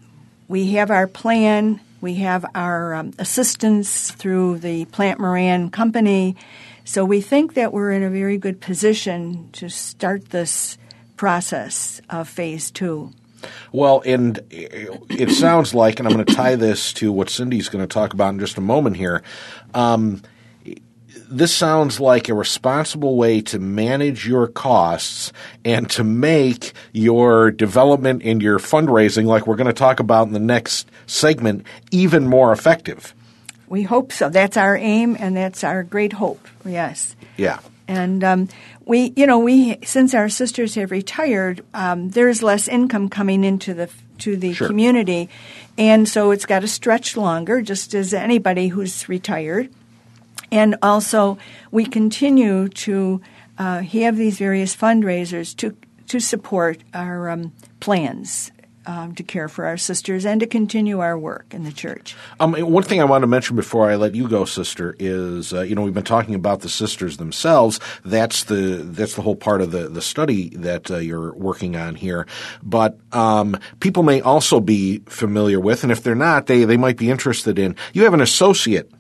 we 0.49 0.73
have 0.73 0.91
our 0.91 1.07
plan, 1.07 1.81
we 2.01 2.15
have 2.17 2.47
our 2.55 2.95
um, 2.95 3.13
assistance 3.19 4.11
through 4.13 4.59
the 4.59 4.87
Plante 4.87 5.21
Moran 5.21 5.71
company. 5.71 6.37
So 6.85 7.05
we 7.05 7.21
think 7.21 7.53
that 7.53 7.73
we're 7.73 7.93
in 7.93 8.03
a 8.03 8.09
very 8.09 8.39
good 8.39 8.63
position 8.63 9.51
to 9.53 9.69
start 9.69 10.31
this 10.31 10.79
process 11.17 12.01
of 12.09 12.29
phase 12.29 12.71
two. 12.71 13.13
Well, 13.73 14.03
and 14.05 14.41
it 14.51 15.31
sounds 15.31 15.75
like, 15.75 15.99
and 15.99 16.09
I'm 16.09 16.15
going 16.15 16.27
to 16.27 16.35
tie 16.35 16.57
this 16.57 16.93
to 16.95 17.13
what 17.13 17.31
Cindy's 17.31 17.69
going 17.69 17.87
to 17.87 17.93
talk 17.93 18.13
about 18.15 18.35
in 18.35 18.41
just 18.41 18.59
a 18.59 18.63
moment 18.63 18.97
here. 18.97 19.23
Um, 19.75 20.23
this 21.31 21.55
sounds 21.55 22.01
like 22.01 22.29
a 22.29 22.35
responsible 22.35 23.17
way 23.17 23.41
to 23.43 23.59
manage 23.59 24.27
your 24.27 24.47
costs 24.47 25.33
and 25.65 25.91
to 25.91 26.03
make 26.03 26.73
your 26.93 27.51
development 27.51 28.23
and 28.25 28.43
your 28.43 28.59
fundraising, 28.59 29.27
like 29.27 29.47
we're 29.47 29.57
going 29.57 29.67
to 29.67 29.73
talk 29.73 30.01
about 30.01 30.27
in 30.27 30.33
the 30.33 30.41
next 30.41 30.91
segment, 31.07 31.67
even 31.91 32.27
more 32.27 32.53
effective. 32.53 33.15
We 33.69 33.83
hope 33.83 34.13
so. 34.13 34.31
That's 34.31 34.57
our 34.57 34.77
aim, 34.79 35.17
and 35.19 35.37
that's 35.37 35.63
our 35.63 35.83
great 35.83 36.15
hope. 36.15 36.49
Yes. 36.65 37.15
Yeah. 37.37 37.59
And 37.89 38.23
um, 38.23 38.49
we, 38.85 39.15
you 39.17 39.27
know, 39.27 39.39
we 39.39 39.79
since 39.83 40.13
our 40.15 40.29
sisters 40.29 40.75
have 40.75 40.91
retired, 40.91 41.65
um, 41.73 42.11
there's 42.11 42.43
less 42.43 42.69
income 42.69 43.09
coming 43.09 43.45
into 43.45 43.73
the 43.73 43.91
to 44.19 44.37
the 44.37 44.53
sure. 44.53 44.67
community, 44.67 45.31
and 45.79 46.07
so 46.07 46.31
it's 46.31 46.45
got 46.45 46.61
to 46.61 46.69
stretch 46.69 47.17
longer, 47.17 47.63
just 47.63 47.95
as 47.95 48.13
anybody 48.13 48.69
who's 48.69 49.09
retired. 49.09 49.71
And 50.53 50.77
also, 50.83 51.39
we 51.71 51.87
continue 51.87 52.69
to 52.69 53.23
uh, 53.59 53.81
have 53.81 54.17
these 54.17 54.39
various 54.39 54.77
fundraisers 54.77 55.57
to 55.57 55.75
to 56.09 56.21
support 56.21 56.83
our 56.93 57.31
um, 57.31 57.53
plans 57.81 58.51
um, 58.89 59.15
to 59.15 59.23
care 59.23 59.49
for 59.49 59.67
our 59.67 59.77
sisters 59.77 60.25
and 60.25 60.41
to 60.41 60.47
continue 60.47 61.01
our 61.01 61.17
work 61.19 61.53
in 61.53 61.65
the 61.65 61.71
church. 61.71 62.17
Um, 62.41 62.55
one 62.55 62.83
thing 62.83 63.03
I 63.03 63.05
want 63.05 63.23
to 63.23 63.27
mention 63.27 63.55
before 63.55 63.91
I 63.91 63.97
let 63.97 64.15
you 64.15 64.27
go, 64.27 64.47
sister, 64.47 64.97
is 64.99 65.53
uh, 65.53 65.61
you 65.61 65.75
know 65.75 65.83
we've 65.83 65.93
been 65.93 66.05
talking 66.05 66.35
about 66.35 66.63
the 66.63 66.71
sisters 66.71 67.19
themselves. 67.19 67.79
That's 68.03 68.45
the 68.45 68.83
that's 68.83 69.15
the 69.15 69.21
whole 69.21 69.37
part 69.37 69.61
of 69.61 69.73
the 69.73 69.91
the 69.91 70.01
study 70.01 70.49
that 70.57 70.91
uh, 70.91 70.97
you're 70.97 71.35
working 71.35 71.77
on 71.77 71.97
here. 71.97 72.27
But 72.63 72.99
um, 73.13 73.59
people 73.81 74.03
may 74.03 74.23
also 74.23 74.59
be 74.59 75.01
familiar 75.01 75.61
with, 75.61 75.83
and 75.83 75.93
if 75.93 76.03
they're 76.03 76.15
not, 76.15 76.47
they 76.47 76.65
they 76.65 76.79
might 76.79 76.97
be 76.97 77.11
interested 77.11 77.59
in. 77.59 77.77
You 77.93 78.05
have 78.05 78.15
an 78.15 78.23
associate 78.23 78.91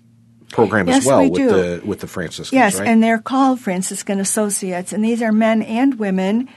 program 0.50 0.88
yes, 0.88 0.99
as 0.99 1.07
well 1.07 1.23
we 1.23 1.30
with 1.30 1.40
do. 1.40 1.49
the 1.49 1.87
with 1.87 2.00
the 2.00 2.09
Franciscans. 2.09 2.52
Yes, 2.52 2.78
right? 2.78 2.88
and 2.88 3.02
they're 3.02 3.18
called 3.18 3.59
Franciscan 3.59 4.21
Associates, 4.21 4.92
and 4.92 5.02
these 5.02 5.23
are 5.23 5.33
men 5.33 5.62
and 5.62 5.99
women 5.99 6.50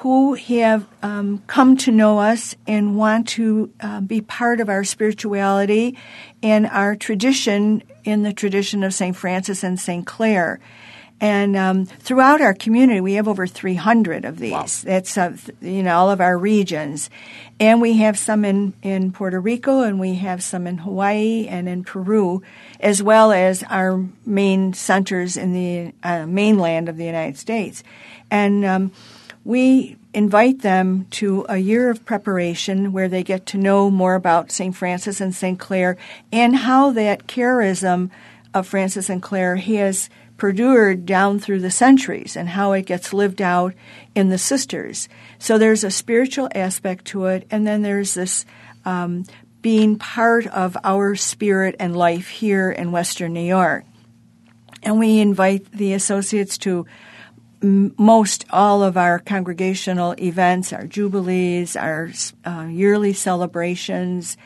who 0.00 0.32
have 0.32 0.86
um, 1.02 1.42
come 1.46 1.76
to 1.76 1.92
know 1.92 2.18
us 2.18 2.54
and 2.66 2.96
want 2.96 3.28
to 3.28 3.70
uh, 3.80 4.00
be 4.00 4.22
part 4.22 4.58
of 4.58 4.70
our 4.70 4.82
spirituality 4.82 5.94
and 6.42 6.66
our 6.68 6.96
tradition 6.96 7.82
in 8.02 8.22
the 8.22 8.32
tradition 8.32 8.82
of 8.82 8.94
St. 8.94 9.14
Francis 9.14 9.62
and 9.62 9.78
St. 9.78 10.06
Clare. 10.06 10.58
And 11.20 11.54
um, 11.54 11.84
throughout 11.84 12.40
our 12.40 12.54
community, 12.54 13.02
we 13.02 13.12
have 13.14 13.28
over 13.28 13.46
300 13.46 14.24
of 14.24 14.38
these. 14.38 14.52
Wow. 14.52 14.64
That's 14.84 15.18
uh, 15.18 15.36
you 15.60 15.82
know 15.82 15.94
all 15.98 16.10
of 16.10 16.22
our 16.22 16.38
regions, 16.38 17.10
and 17.58 17.82
we 17.82 17.98
have 17.98 18.18
some 18.18 18.46
in 18.46 18.72
in 18.80 19.12
Puerto 19.12 19.38
Rico, 19.38 19.82
and 19.82 20.00
we 20.00 20.14
have 20.14 20.42
some 20.42 20.66
in 20.66 20.78
Hawaii 20.78 21.46
and 21.46 21.68
in 21.68 21.84
Peru, 21.84 22.40
as 22.80 23.02
well 23.02 23.32
as 23.32 23.62
our 23.64 24.02
main 24.24 24.72
centers 24.72 25.36
in 25.36 25.52
the 25.52 25.92
uh, 26.02 26.24
mainland 26.24 26.88
of 26.88 26.96
the 26.96 27.04
United 27.04 27.36
States. 27.36 27.84
And 28.30 28.64
um, 28.64 28.92
we 29.44 29.96
invite 30.12 30.60
them 30.62 31.06
to 31.10 31.46
a 31.48 31.58
year 31.58 31.88
of 31.88 32.04
preparation 32.04 32.92
where 32.92 33.08
they 33.08 33.22
get 33.22 33.46
to 33.46 33.58
know 33.58 33.90
more 33.90 34.14
about 34.14 34.50
St. 34.50 34.74
Francis 34.74 35.20
and 35.20 35.34
St. 35.34 35.58
Clare 35.58 35.96
and 36.32 36.56
how 36.56 36.90
that 36.92 37.26
charism 37.26 38.10
of 38.52 38.66
Francis 38.66 39.08
and 39.08 39.22
Clare 39.22 39.56
has 39.56 40.10
perdured 40.36 41.04
down 41.04 41.38
through 41.38 41.60
the 41.60 41.70
centuries 41.70 42.34
and 42.34 42.48
how 42.48 42.72
it 42.72 42.86
gets 42.86 43.12
lived 43.12 43.42
out 43.42 43.74
in 44.14 44.30
the 44.30 44.38
sisters. 44.38 45.08
So 45.38 45.58
there's 45.58 45.84
a 45.84 45.90
spiritual 45.90 46.48
aspect 46.54 47.04
to 47.06 47.26
it, 47.26 47.46
and 47.50 47.66
then 47.66 47.82
there's 47.82 48.14
this 48.14 48.46
um, 48.84 49.26
being 49.62 49.98
part 49.98 50.46
of 50.46 50.76
our 50.82 51.14
spirit 51.14 51.76
and 51.78 51.94
life 51.94 52.28
here 52.28 52.70
in 52.70 52.90
Western 52.90 53.34
New 53.34 53.40
York. 53.46 53.84
And 54.82 54.98
we 54.98 55.18
invite 55.18 55.70
the 55.72 55.92
associates 55.92 56.56
to 56.58 56.86
most 57.62 58.44
all 58.50 58.82
of 58.82 58.96
our 58.96 59.18
congregational 59.18 60.14
events, 60.18 60.72
our 60.72 60.86
jubilees, 60.86 61.76
our 61.76 62.10
uh, 62.44 62.66
yearly 62.70 63.12
celebrations, 63.12 64.36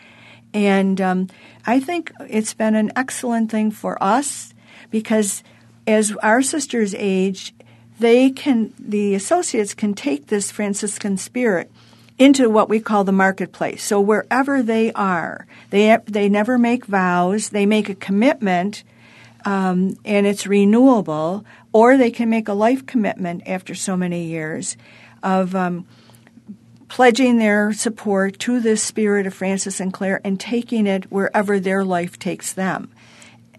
And 0.54 1.00
um, 1.00 1.28
I 1.66 1.80
think 1.80 2.12
it's 2.30 2.54
been 2.54 2.76
an 2.76 2.92
excellent 2.94 3.50
thing 3.50 3.72
for 3.72 4.00
us 4.02 4.54
because 4.90 5.42
as 5.86 6.12
our 6.22 6.40
sisters 6.40 6.94
age, 6.94 7.52
they 7.98 8.30
can 8.30 8.72
the 8.78 9.14
associates 9.14 9.74
can 9.74 9.94
take 9.94 10.28
this 10.28 10.50
Franciscan 10.50 11.16
spirit 11.16 11.70
into 12.16 12.48
what 12.48 12.68
we 12.68 12.78
call 12.78 13.02
the 13.02 13.12
marketplace. 13.12 13.82
So 13.82 14.00
wherever 14.00 14.62
they 14.62 14.92
are, 14.92 15.46
they 15.70 15.98
they 16.06 16.28
never 16.28 16.56
make 16.56 16.86
vows. 16.86 17.50
They 17.50 17.66
make 17.66 17.88
a 17.88 17.94
commitment, 17.94 18.84
um, 19.44 19.96
and 20.04 20.26
it's 20.26 20.46
renewable. 20.46 21.44
Or 21.72 21.96
they 21.96 22.10
can 22.10 22.30
make 22.30 22.48
a 22.48 22.54
life 22.54 22.86
commitment 22.86 23.42
after 23.46 23.74
so 23.74 23.96
many 23.96 24.24
years 24.24 24.76
of 25.22 25.54
um, 25.54 25.86
pledging 26.88 27.38
their 27.38 27.72
support 27.72 28.38
to 28.38 28.60
the 28.60 28.76
spirit 28.76 29.26
of 29.26 29.34
Francis 29.34 29.80
and 29.80 29.92
Clare 29.92 30.20
and 30.24 30.38
taking 30.38 30.86
it 30.86 31.10
wherever 31.10 31.58
their 31.58 31.84
life 31.84 32.18
takes 32.18 32.52
them. 32.52 32.90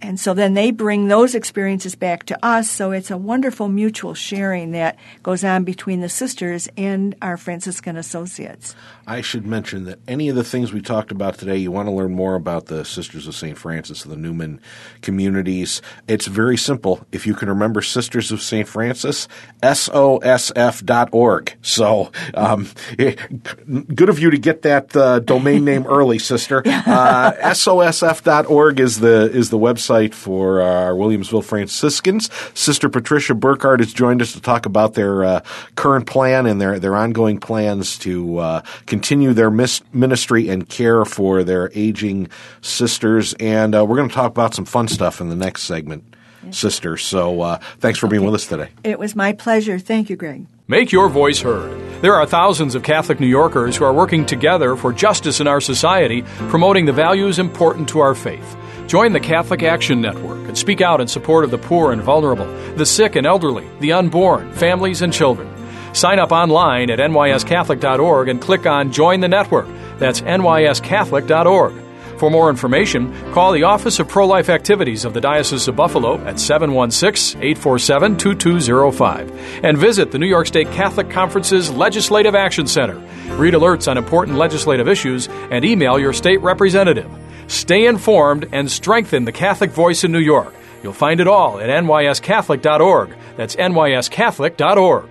And 0.02 0.20
so 0.20 0.34
then 0.34 0.54
they 0.54 0.72
bring 0.72 1.08
those 1.08 1.36
experiences 1.36 1.96
back 1.96 2.26
to 2.26 2.46
us. 2.46 2.70
So 2.70 2.92
it's 2.92 3.12
a 3.12 3.18
wonderful 3.18 3.68
mutual 3.68 4.14
sharing 4.14 4.72
that 4.72 4.98
goes 5.24 5.44
on 5.44 5.64
between 5.64 6.02
the 6.02 6.10
sisters 6.10 6.70
and 6.78 7.16
our 7.22 7.38
Franciscan 7.38 7.98
associates. 7.98 8.76
I 9.08 9.22
should 9.22 9.46
mention 9.46 9.86
that 9.86 10.00
any 10.08 10.30
of 10.30 10.36
the 10.36 10.44
things 10.44 10.74
we 10.74 10.82
talked 10.82 11.12
about 11.12 11.38
today, 11.38 11.58
you 11.58 11.72
want 11.72 11.88
to 11.88 11.92
learn 11.92 12.14
more 12.14 12.36
about 12.36 12.66
the 12.66 12.84
Sisters 12.84 13.28
of 13.28 13.36
St. 13.36 13.58
Francis, 13.58 14.04
of 14.04 14.12
the 14.12 14.18
Neumann 14.18 14.60
communities. 15.02 15.82
It's 16.08 16.26
very 16.26 16.58
simple. 16.58 17.06
If 17.12 17.28
you 17.28 17.36
can 17.36 17.50
remember 17.50 17.82
Sisters 17.84 18.32
of 18.32 18.42
St. 18.42 18.68
Francis, 18.68 19.28
SOSF.org. 19.62 21.56
So, 21.62 22.12
um, 22.34 22.68
good 22.98 24.10
of 24.10 24.18
you 24.20 24.32
to 24.32 24.38
get 24.38 24.64
that 24.64 24.96
uh, 24.96 25.20
domain 25.20 25.66
name 25.66 25.86
early, 25.88 26.20
sister. 26.20 26.64
Uh, 26.86 27.32
SOSF.org 27.52 28.80
is 28.80 29.00
the, 29.00 29.30
is 29.32 29.50
the 29.50 29.58
website 29.58 29.85
for 30.14 30.62
our 30.62 30.94
Williamsville 30.94 31.44
Franciscans. 31.44 32.30
Sister 32.54 32.90
Patricia 32.90 33.36
Burkard 33.36 33.80
has 33.80 33.94
joined 33.94 34.22
us 34.22 34.34
to 34.34 34.42
talk 34.42 34.66
about 34.66 34.94
their 34.94 35.24
uh, 35.24 35.42
current 35.76 36.08
plan 36.08 36.46
and 36.46 36.60
their, 36.60 36.80
their 36.80 36.96
ongoing 36.96 37.40
plans 37.40 37.98
to 38.00 38.40
uh, 38.40 38.62
continue 38.86 39.34
their 39.34 39.52
mis- 39.52 39.82
ministry 39.94 40.50
and 40.50 40.68
care 40.70 41.06
for 41.06 41.44
their 41.44 41.72
aging 41.76 42.30
sisters. 42.62 43.34
And 43.40 43.76
uh, 43.76 43.86
we're 43.86 43.98
going 43.98 44.10
to 44.10 44.16
talk 44.16 44.32
about 44.32 44.54
some 44.54 44.66
fun 44.66 44.88
stuff 44.88 45.22
in 45.22 45.30
the 45.30 45.36
next 45.36 45.64
segment, 45.64 46.16
sister. 46.52 46.98
So 46.98 47.42
uh, 47.42 47.58
thanks 47.80 48.00
for 48.00 48.08
being 48.08 48.26
with 48.26 48.34
us 48.34 48.48
today. 48.48 48.70
It 48.84 49.00
was 49.00 49.16
my 49.16 49.34
pleasure. 49.34 49.80
Thank 49.80 50.10
you, 50.10 50.16
Greg. 50.16 50.48
Make 50.68 50.92
your 50.92 51.10
voice 51.10 51.42
heard. 51.42 51.80
There 52.02 52.16
are 52.16 52.26
thousands 52.26 52.76
of 52.76 52.84
Catholic 52.84 53.20
New 53.20 53.28
Yorkers 53.28 53.78
who 53.78 53.86
are 53.86 53.94
working 53.94 54.26
together 54.26 54.76
for 54.76 54.92
justice 54.92 55.40
in 55.40 55.48
our 55.48 55.62
society, 55.62 56.24
promoting 56.50 56.86
the 56.86 56.92
values 56.92 57.40
important 57.40 57.88
to 57.90 58.00
our 58.00 58.16
faith. 58.16 58.58
Join 58.88 59.14
the 59.14 59.20
Catholic 59.20 59.64
Action 59.64 60.00
Network 60.00 60.48
and 60.48 60.58
speak 60.58 60.80
out 60.80 61.02
in 61.02 61.08
support 61.08 61.44
of 61.44 61.52
the 61.52 61.58
poor 61.58 61.92
and 61.92 62.02
vulnerable, 62.02 62.46
the 62.76 62.86
sick 62.86 63.16
and 63.16 63.26
elderly, 63.26 63.68
the 63.80 63.94
unborn, 63.94 64.52
families, 64.54 65.02
and 65.02 65.12
children. 65.12 65.52
Sign 65.96 66.20
up 66.20 66.32
online 66.32 66.92
at 66.92 67.00
nyscatholic.org 67.00 68.30
and 68.30 68.42
click 68.42 68.66
on 68.66 68.92
Join 68.92 69.22
the 69.22 69.28
Network. 69.28 69.68
That's 69.98 70.22
nyscatholic.org. 70.22 71.82
For 72.18 72.30
more 72.30 72.50
information, 72.50 73.14
call 73.34 73.52
the 73.52 73.64
Office 73.64 74.00
of 74.00 74.08
Pro 74.08 74.26
Life 74.26 74.50
Activities 74.50 75.04
of 75.04 75.14
the 75.14 75.20
Diocese 75.20 75.68
of 75.68 75.76
Buffalo 75.76 76.16
at 76.26 76.40
716 76.40 77.42
847 77.42 78.18
2205 78.18 79.64
and 79.64 79.78
visit 79.78 80.12
the 80.12 80.20
New 80.20 80.28
York 80.28 80.48
State 80.48 80.72
Catholic 80.72 81.10
Conference's 81.10 81.70
Legislative 81.72 82.36
Action 82.36 82.68
Center. 82.68 82.96
Read 83.36 83.54
alerts 83.54 83.90
on 83.90 83.98
important 83.98 84.38
legislative 84.38 84.88
issues 84.88 85.28
and 85.50 85.66
email 85.66 86.00
your 86.00 86.14
state 86.14 86.40
representative. 86.42 87.12
Stay 87.48 87.86
informed 87.86 88.48
and 88.52 88.70
strengthen 88.70 89.26
the 89.26 89.32
Catholic 89.32 89.72
voice 89.72 90.04
in 90.04 90.12
New 90.12 90.20
York. 90.20 90.54
You'll 90.84 90.94
find 90.94 91.20
it 91.20 91.28
all 91.28 91.60
at 91.60 91.70
nyscatholic.org. 91.70 93.16
That's 93.38 93.56
nyscatholic.org. 93.56 95.10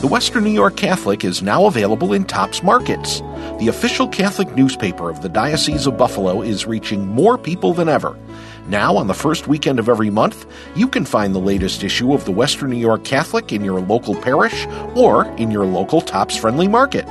The 0.00 0.06
Western 0.06 0.44
New 0.44 0.50
York 0.50 0.76
Catholic 0.76 1.24
is 1.24 1.42
now 1.42 1.66
available 1.66 2.12
in 2.12 2.24
Tops 2.24 2.62
Markets. 2.62 3.20
The 3.58 3.68
official 3.68 4.08
Catholic 4.08 4.54
newspaper 4.54 5.10
of 5.10 5.22
the 5.22 5.28
Diocese 5.28 5.86
of 5.86 5.96
Buffalo 5.96 6.42
is 6.42 6.66
reaching 6.66 7.06
more 7.06 7.36
people 7.36 7.72
than 7.72 7.88
ever. 7.88 8.16
Now, 8.68 8.96
on 8.96 9.08
the 9.08 9.14
first 9.14 9.46
weekend 9.46 9.78
of 9.78 9.88
every 9.88 10.10
month, 10.10 10.46
you 10.74 10.88
can 10.88 11.04
find 11.04 11.34
the 11.34 11.40
latest 11.40 11.84
issue 11.84 12.14
of 12.14 12.24
the 12.24 12.32
Western 12.32 12.70
New 12.70 12.78
York 12.78 13.04
Catholic 13.04 13.52
in 13.52 13.64
your 13.64 13.80
local 13.80 14.14
parish 14.14 14.66
or 14.94 15.26
in 15.36 15.50
your 15.50 15.66
local 15.66 16.00
Tops 16.00 16.36
friendly 16.36 16.68
market. 16.68 17.06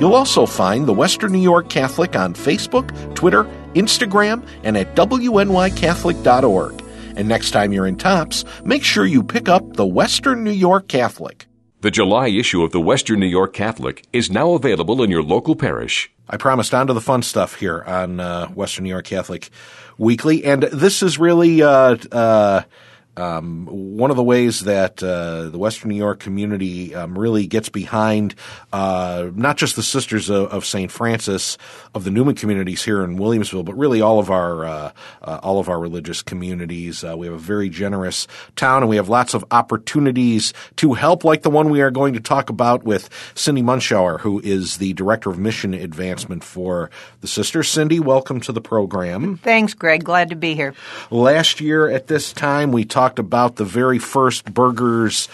You'll 0.00 0.14
also 0.14 0.46
find 0.46 0.86
the 0.86 0.92
Western 0.92 1.32
New 1.32 1.40
York 1.40 1.68
Catholic 1.68 2.16
on 2.16 2.34
Facebook, 2.34 3.14
Twitter, 3.14 3.44
Instagram, 3.74 4.46
and 4.64 4.76
at 4.76 4.94
WNYCatholic.org. 4.94 6.84
And 7.16 7.28
next 7.28 7.50
time 7.50 7.72
you're 7.72 7.86
in 7.86 7.96
Tops, 7.96 8.44
make 8.64 8.82
sure 8.84 9.04
you 9.04 9.22
pick 9.22 9.48
up 9.48 9.74
the 9.74 9.86
Western 9.86 10.44
New 10.44 10.50
York 10.50 10.88
Catholic. 10.88 11.46
The 11.82 11.90
July 11.90 12.28
issue 12.28 12.62
of 12.62 12.70
the 12.72 12.80
Western 12.80 13.18
New 13.20 13.26
York 13.26 13.52
Catholic 13.52 14.04
is 14.12 14.30
now 14.30 14.52
available 14.52 15.02
in 15.02 15.10
your 15.10 15.22
local 15.22 15.56
parish. 15.56 16.10
I 16.28 16.36
promised 16.36 16.72
on 16.72 16.86
to 16.86 16.92
the 16.92 17.00
fun 17.00 17.22
stuff 17.22 17.56
here 17.56 17.82
on 17.82 18.20
uh, 18.20 18.46
Western 18.48 18.84
New 18.84 18.90
York 18.90 19.04
Catholic 19.04 19.50
Weekly, 19.98 20.44
and 20.44 20.62
this 20.62 21.02
is 21.02 21.18
really 21.18 21.60
uh, 21.60 21.96
uh, 22.12 22.62
um, 23.16 23.66
one 23.66 24.10
of 24.10 24.16
the 24.16 24.22
ways 24.22 24.60
that 24.60 25.02
uh, 25.02 25.48
the 25.50 25.58
Western 25.58 25.90
New 25.90 25.96
York 25.96 26.20
community 26.20 26.94
um, 26.94 27.18
really 27.18 27.46
gets 27.46 27.68
behind 27.68 28.34
uh, 28.72 29.30
not 29.34 29.58
just 29.58 29.76
the 29.76 29.82
Sisters 29.82 30.30
of, 30.30 30.48
of 30.48 30.64
St. 30.64 30.90
Francis 30.90 31.58
of 31.94 32.04
the 32.04 32.10
Neumann 32.10 32.34
communities 32.34 32.82
here 32.82 33.04
in 33.04 33.18
Williamsville, 33.18 33.64
but 33.64 33.76
really 33.76 34.00
all 34.00 34.18
of 34.18 34.30
our 34.30 34.64
uh, 34.64 34.92
uh 35.22 35.40
all 35.42 35.58
of 35.58 35.68
our 35.68 35.78
religious 35.78 36.22
communities. 36.22 37.04
Uh, 37.04 37.16
we 37.16 37.26
have 37.26 37.34
a 37.34 37.38
very 37.38 37.68
generous 37.68 38.26
town, 38.56 38.82
and 38.82 38.88
we 38.88 38.96
have 38.96 39.08
lots 39.08 39.34
of 39.34 39.44
opportunities 39.50 40.54
to 40.76 40.94
help, 40.94 41.24
like 41.24 41.42
the 41.42 41.50
one 41.50 41.68
we 41.68 41.82
are 41.82 41.90
going 41.90 42.14
to 42.14 42.20
talk 42.20 42.48
about 42.48 42.84
with 42.84 43.10
Cindy 43.34 43.62
Munschauer, 43.62 44.18
who 44.18 44.40
is 44.40 44.78
the 44.78 44.94
director 44.94 45.30
of 45.30 45.38
mission 45.38 45.74
advancement 45.74 46.42
for 46.42 46.90
the 47.20 47.26
Sisters. 47.26 47.68
Cindy, 47.68 48.00
welcome 48.00 48.40
to 48.40 48.52
the 48.52 48.60
program. 48.60 49.36
Thanks, 49.36 49.74
Greg. 49.74 50.04
Glad 50.04 50.30
to 50.30 50.36
be 50.36 50.54
here. 50.54 50.74
Last 51.10 51.60
year 51.60 51.90
at 51.90 52.06
this 52.06 52.32
time, 52.32 52.72
we 52.72 52.84
talked 52.84 53.01
about 53.18 53.56
the 53.56 53.64
very 53.64 53.98
first 53.98 54.52
burgers 54.52 55.28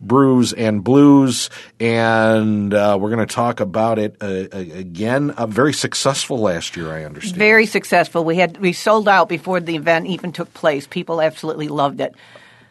brews 0.00 0.52
and 0.52 0.84
blues, 0.84 1.50
and 1.80 2.72
uh, 2.72 2.96
we're 3.00 3.10
going 3.10 3.26
to 3.26 3.34
talk 3.34 3.60
about 3.60 3.98
it 3.98 4.16
uh, 4.20 4.46
again. 4.52 5.30
Uh, 5.30 5.46
very 5.46 5.72
successful 5.72 6.38
last 6.38 6.76
year, 6.76 6.92
I 6.92 7.04
understand. 7.04 7.36
Very 7.36 7.66
successful. 7.66 8.24
We 8.24 8.36
had 8.36 8.58
we 8.58 8.72
sold 8.72 9.08
out 9.08 9.28
before 9.28 9.60
the 9.60 9.76
event 9.76 10.06
even 10.06 10.32
took 10.32 10.52
place. 10.54 10.86
People 10.86 11.20
absolutely 11.20 11.68
loved 11.68 12.00
it. 12.00 12.14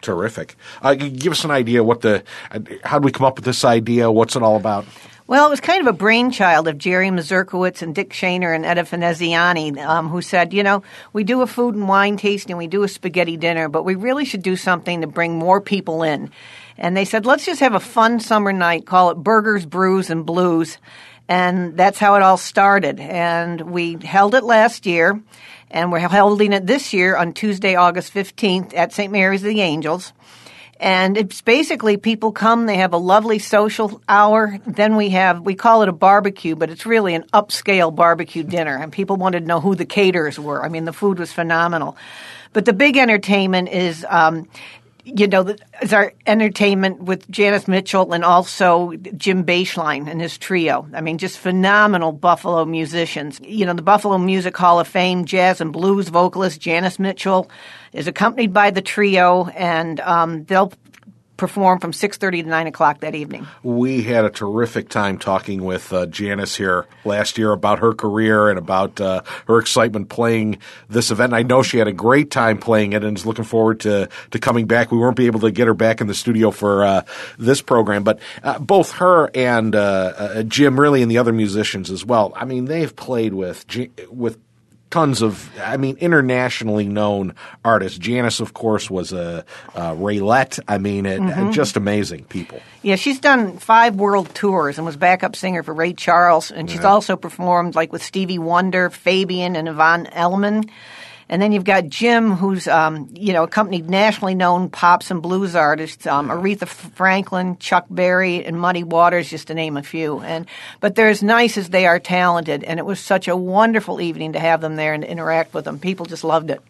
Terrific. 0.01 0.55
Uh, 0.81 0.95
give 0.95 1.31
us 1.31 1.43
an 1.45 1.51
idea 1.51 1.83
what 1.83 2.01
the 2.01 2.23
uh, 2.51 2.59
how 2.83 2.99
did 2.99 3.05
we 3.05 3.11
come 3.11 3.25
up 3.25 3.37
with 3.37 3.45
this 3.45 3.63
idea? 3.65 4.11
What's 4.11 4.35
it 4.35 4.43
all 4.43 4.57
about? 4.57 4.85
Well, 5.25 5.47
it 5.47 5.51
was 5.51 5.62
kind 5.62 5.79
of 5.79 5.88
a 5.88 5.97
brainchild 5.97 6.67
of 6.67 6.77
Jerry 6.77 7.07
Mazurkowitz 7.07 7.81
and 7.81 7.95
Dick 7.95 8.09
Shaner 8.09 8.53
and 8.53 8.65
Etta 8.65 8.83
Veneziani, 8.83 9.77
um, 9.77 10.09
who 10.09 10.21
said, 10.21 10.53
you 10.53 10.63
know, 10.63 10.83
we 11.13 11.23
do 11.23 11.41
a 11.41 11.47
food 11.47 11.75
and 11.75 11.88
wine 11.88 12.17
tasting, 12.17 12.57
we 12.57 12.67
do 12.67 12.83
a 12.83 12.89
spaghetti 12.89 13.38
dinner, 13.38 13.69
but 13.69 13.83
we 13.83 13.95
really 13.95 14.25
should 14.25 14.43
do 14.43 14.57
something 14.57 14.99
to 14.99 15.07
bring 15.07 15.39
more 15.39 15.62
people 15.62 16.03
in. 16.03 16.29
And 16.77 16.97
they 16.97 17.05
said, 17.05 17.25
let's 17.25 17.45
just 17.45 17.62
have 17.62 17.73
a 17.73 17.79
fun 17.79 18.19
summer 18.19 18.51
night, 18.51 18.86
call 18.86 19.12
it 19.12 19.15
Burgers, 19.15 19.65
Brews, 19.65 20.09
and 20.09 20.25
Blues. 20.25 20.77
And 21.29 21.77
that's 21.77 21.99
how 21.99 22.15
it 22.15 22.21
all 22.21 22.36
started. 22.36 22.99
And 22.99 23.62
we 23.71 23.93
held 23.93 24.36
it 24.36 24.43
last 24.43 24.86
year, 24.86 25.21
and 25.71 25.89
we're 25.89 26.05
holding 26.05 26.51
it 26.51 26.67
this 26.67 26.91
year 26.91 27.15
on 27.15 27.31
Tuesday, 27.31 27.75
August 27.75 28.13
15th 28.13 28.75
at 28.75 28.91
St. 28.91 29.12
Mary's 29.12 29.41
of 29.41 29.47
the 29.47 29.62
Angels. 29.62 30.12
And 30.84 31.15
it's 31.17 31.39
basically 31.39 31.96
people 31.96 32.34
come, 32.34 32.65
they 32.65 32.76
have 32.76 32.91
a 32.91 32.98
lovely 32.98 33.39
social 33.39 34.02
hour. 34.10 34.60
Then 34.67 34.98
we 34.98 35.12
have, 35.12 35.39
we 35.39 35.56
call 35.56 35.82
it 35.82 35.88
a 35.88 35.93
barbecue, 35.93 36.58
but 36.58 36.69
it's 36.69 36.86
really 36.86 37.15
an 37.15 37.24
upscale 37.34 37.96
barbecue 37.96 38.43
dinner. 38.43 38.76
And 38.76 38.91
people 38.91 39.15
wanted 39.15 39.39
to 39.39 39.46
know 39.46 39.62
who 39.62 39.76
the 39.76 39.86
caterers 39.86 40.38
were. 40.38 40.62
I 40.62 40.67
mean, 40.67 40.84
the 40.84 40.91
food 40.91 41.19
was 41.19 41.32
phenomenal. 41.32 41.96
But 42.52 42.65
the 42.65 42.74
big 42.74 42.98
entertainment 42.98 43.69
is, 43.69 44.06
um, 44.10 44.50
you 45.05 45.27
know, 45.27 45.55
it's 45.81 45.93
our 45.93 46.13
entertainment 46.25 47.03
with 47.03 47.29
Janice 47.29 47.67
Mitchell 47.67 48.13
and 48.13 48.23
also 48.23 48.93
Jim 49.17 49.43
Baseline 49.43 50.09
and 50.09 50.21
his 50.21 50.37
trio. 50.37 50.87
I 50.93 51.01
mean, 51.01 51.17
just 51.17 51.37
phenomenal 51.37 52.13
Buffalo 52.13 52.63
musicians. 52.65 53.39
You 53.43 53.65
know, 53.65 53.73
the 53.73 53.81
Buffalo 53.81 54.17
Music 54.17 54.55
Hall 54.55 54.79
of 54.79 54.87
Fame 54.87 55.25
jazz 55.25 55.59
and 55.59 55.73
blues 55.73 56.07
vocalist 56.07 56.61
Janice 56.61 56.99
Mitchell 56.99 57.49
is 57.91 58.07
accompanied 58.07 58.53
by 58.53 58.71
the 58.71 58.81
trio, 58.81 59.47
and 59.47 59.99
um, 59.99 60.45
they'll 60.45 60.71
perform 61.43 61.79
from 61.79 61.91
6.30 61.91 62.43
to 62.43 62.49
9 62.49 62.67
o'clock 62.67 62.99
that 63.01 63.15
evening. 63.15 63.47
We 63.63 64.03
had 64.03 64.23
a 64.23 64.29
terrific 64.29 64.89
time 64.89 65.17
talking 65.17 65.63
with 65.63 65.91
uh, 65.91 66.06
janice 66.06 66.56
here 66.56 66.86
last 67.03 67.38
year 67.38 67.51
about 67.51 67.79
her 67.79 67.93
career 67.93 68.49
and 68.49 68.58
about 68.58 69.01
uh, 69.01 69.23
her 69.47 69.60
excitement 69.60 70.10
playing 70.10 70.60
this 70.88 71.12
event. 71.12 71.34
I 71.34 71.43
know 71.43 71.63
she 71.63 71.79
had 71.79 71.88
a 71.88 71.93
great 71.93 72.32
time 72.32 72.60
playing 72.60 72.93
it 72.93 73.03
and 73.03 73.17
is 73.17 73.25
looking 73.25 73.43
forward 73.43 73.82
to, 73.82 74.08
to 74.32 74.39
coming 74.39 74.67
back. 74.67 74.91
We 74.91 74.99
won't 74.99 75.17
be 75.17 75.25
able 75.25 75.41
to 75.41 75.51
get 75.51 75.67
her 75.67 75.73
back 75.73 75.99
in 75.99 76.08
the 76.08 76.13
studio 76.13 76.51
for 76.51 76.86
uh, 76.86 77.01
this 77.38 77.62
program 77.62 78.03
but 78.03 78.19
uh, 78.43 78.60
both 78.60 78.91
her 78.93 79.29
and 79.36 79.75
uh, 79.75 80.13
uh, 80.17 80.43
jim 80.43 80.79
really 80.79 81.01
and 81.01 81.10
the 81.10 81.17
other 81.17 81.34
musicians 81.34 81.89
as 81.89 82.06
well. 82.06 82.34
I 82.36 82.45
mean 82.45 82.65
they've 82.65 82.95
played 82.95 83.34
with 83.34 83.65
with 84.10 84.38
tons 84.93 85.21
of, 85.23 85.49
I 85.60 85.77
mean, 85.77 85.97
internationally 85.97 86.88
known 86.88 87.34
artists. 87.65 87.97
Janice, 87.97 88.39
of 88.39 88.53
course, 88.53 88.89
was 88.89 89.12
a, 89.12 89.43
a 89.73 89.82
Raylette. 89.95 90.60
I 90.67 90.77
mean, 90.77 91.06
it, 91.08 91.19
Mm-hmm. 91.19 91.51
just 91.51 91.75
amazing 91.77 92.25
people. 92.25 92.60
Yeah, 92.84 92.95
she's 92.95 93.19
done 93.19 93.58
five 93.58 93.95
world 93.95 94.34
tours 94.36 94.77
and 94.77 94.86
was 94.86 94.95
backup 94.97 95.36
singer 95.36 95.63
for 95.63 95.73
Ray 95.73 95.93
Charles, 95.93 96.51
and 96.51 96.69
she's 96.69 96.84
also 96.86 97.15
performed 97.15 97.75
like 97.75 97.91
with 97.91 98.03
Stevie 98.03 98.39
Wonder, 98.39 98.89
Fabian, 98.89 99.56
and 99.56 99.67
Yvonne 99.67 100.06
Elliman. 100.08 100.69
And 101.34 101.41
then 101.41 101.52
you've 101.52 101.63
got 101.63 101.88
Jim, 101.88 102.30
who's 102.30 102.67
um, 102.67 103.10
you 103.12 103.34
know 103.34 103.41
accompanied 103.41 103.89
nationally 103.89 104.36
known 104.36 104.69
pops 104.69 105.10
and 105.10 105.19
blues 105.19 105.56
artists, 105.56 106.06
um, 106.06 106.30
Aretha 106.30 106.67
Franklin, 106.67 107.58
Chuck 107.58 107.88
Berry, 107.89 108.46
and 108.46 108.62
Muddy 108.62 108.84
Waters, 108.84 109.32
just 109.32 109.48
to 109.48 109.56
name 109.56 109.76
a 109.76 109.82
few. 109.82 110.19
And 110.19 110.46
but 110.80 110.93
they're 110.93 111.10
as 111.10 111.24
nice 111.24 111.58
as 111.58 111.69
they 111.69 111.88
are 111.88 112.00
talented, 112.00 112.63
and 112.63 112.80
it 112.80 112.86
was 112.86 113.00
such 113.00 113.28
a 113.28 113.36
wonderful 113.36 114.00
evening 114.00 114.34
to 114.34 114.39
have 114.39 114.62
them 114.62 114.76
there 114.76 114.93
and 114.93 115.04
interact 115.04 115.56
with 115.56 115.65
them. 115.65 115.80
People 115.80 116.06
just 116.06 116.24
loved 116.24 116.52
it. 116.52 116.62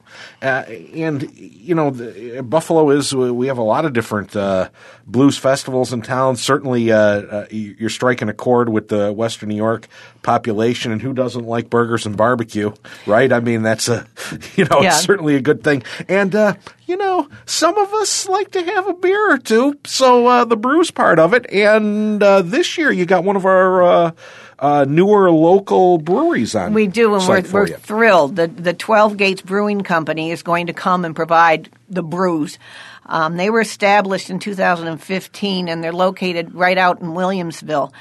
Uh, 0.41 0.63
and 0.95 1.29
you 1.35 1.75
know, 1.75 1.89
the, 1.89 2.41
Buffalo 2.41 2.89
is 2.91 3.13
we 3.13 3.47
have 3.47 3.57
a 3.57 3.63
lot 3.63 3.83
of 3.83 3.91
different 3.91 4.33
uh, 4.33 4.69
blues 5.05 5.37
festivals 5.37 5.91
in 5.91 6.01
town. 6.01 6.37
Certainly, 6.37 6.89
uh, 6.89 6.97
uh, 6.97 7.47
you're 7.51 7.89
striking 7.89 8.29
a 8.29 8.33
chord 8.33 8.69
with 8.69 8.87
the 8.87 9.11
Western 9.11 9.49
New 9.49 9.55
York 9.55 9.89
population, 10.21 10.93
and 10.93 11.01
who 11.01 11.13
doesn't 11.13 11.45
like 11.45 11.69
burgers 11.69 12.05
and 12.05 12.15
barbecue, 12.15 12.71
right? 13.05 13.29
I 13.33 13.41
mean, 13.41 13.61
that's 13.63 13.89
a 13.89 14.07
you 14.57 14.65
know, 14.65 14.81
Yeah. 14.81 14.89
it's 14.89 15.03
certainly 15.03 15.35
a 15.35 15.41
good 15.41 15.63
thing. 15.63 15.83
And 16.07 16.33
uh, 16.35 16.55
you 16.85 16.97
know, 16.97 17.27
some 17.45 17.77
of 17.77 17.93
us 17.93 18.27
like 18.27 18.51
to 18.51 18.63
have 18.63 18.87
a 18.87 18.93
beer 18.93 19.33
or 19.33 19.37
two, 19.37 19.79
so 19.85 20.27
uh, 20.27 20.45
the 20.45 20.57
brews 20.57 20.91
part 20.91 21.19
of 21.19 21.33
it. 21.33 21.45
And 21.51 22.21
uh, 22.21 22.41
this 22.41 22.77
year, 22.77 22.91
you 22.91 23.05
got 23.05 23.23
one 23.23 23.35
of 23.35 23.45
our. 23.45 23.83
Uh, 23.83 24.11
uh, 24.59 24.85
newer 24.87 25.29
local 25.29 25.97
breweries 25.97 26.55
on. 26.55 26.73
We 26.73 26.87
do, 26.87 27.15
and 27.15 27.27
we're, 27.27 27.41
we're 27.51 27.67
thrilled. 27.67 28.37
The 28.37 28.47
the 28.47 28.73
Twelve 28.73 29.17
Gates 29.17 29.41
Brewing 29.41 29.81
Company 29.81 30.31
is 30.31 30.41
going 30.41 30.67
to 30.67 30.73
come 30.73 31.03
and 31.03 31.13
provide 31.13 31.69
the 31.89 32.03
brews. 32.03 32.57
Um, 33.05 33.35
they 33.35 33.49
were 33.49 33.59
established 33.59 34.29
in 34.29 34.39
2015, 34.39 35.67
and 35.67 35.83
they're 35.83 35.91
located 35.91 36.53
right 36.53 36.77
out 36.77 37.01
in 37.01 37.07
Williamsville. 37.09 37.91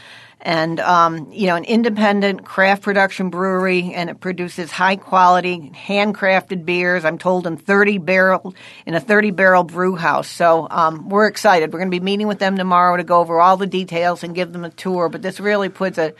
And 0.44 0.81
um, 0.81 1.31
you 1.31 1.46
know, 1.46 1.55
an 1.55 1.64
independent 1.64 2.44
craft 2.44 2.83
production 2.83 3.31
brewery, 3.31 3.92
and 3.94 4.11
it 4.11 4.18
produces 4.18 4.72
high 4.72 4.96
quality, 4.96 5.70
handcrafted 5.72 6.64
beers. 6.64 7.05
I'm 7.05 7.16
told 7.16 7.46
in 7.46 7.57
30 7.57 7.98
barrel 7.98 8.55
in 8.85 8.94
a 8.94 9.00
30 9.00 9.31
barrel 9.31 9.62
brew 9.62 9.94
house. 9.94 10.28
So 10.28 10.66
um, 10.68 11.09
we're 11.09 11.28
excited. 11.28 11.72
We're 11.72 11.78
going 11.78 11.92
to 11.92 11.96
be 11.96 12.05
meeting 12.05 12.26
with 12.26 12.40
them 12.40 12.57
tomorrow 12.57 12.96
to 12.96 13.05
go 13.05 13.20
over 13.20 13.40
all 13.40 13.57
the 13.57 13.68
details 13.68 14.24
and 14.24 14.35
give 14.35 14.52
them 14.52 14.64
a 14.64 14.70
tour. 14.70 15.09
But 15.09 15.22
this 15.22 15.38
really 15.38 15.68
puts 15.68 15.96
a 15.96 16.12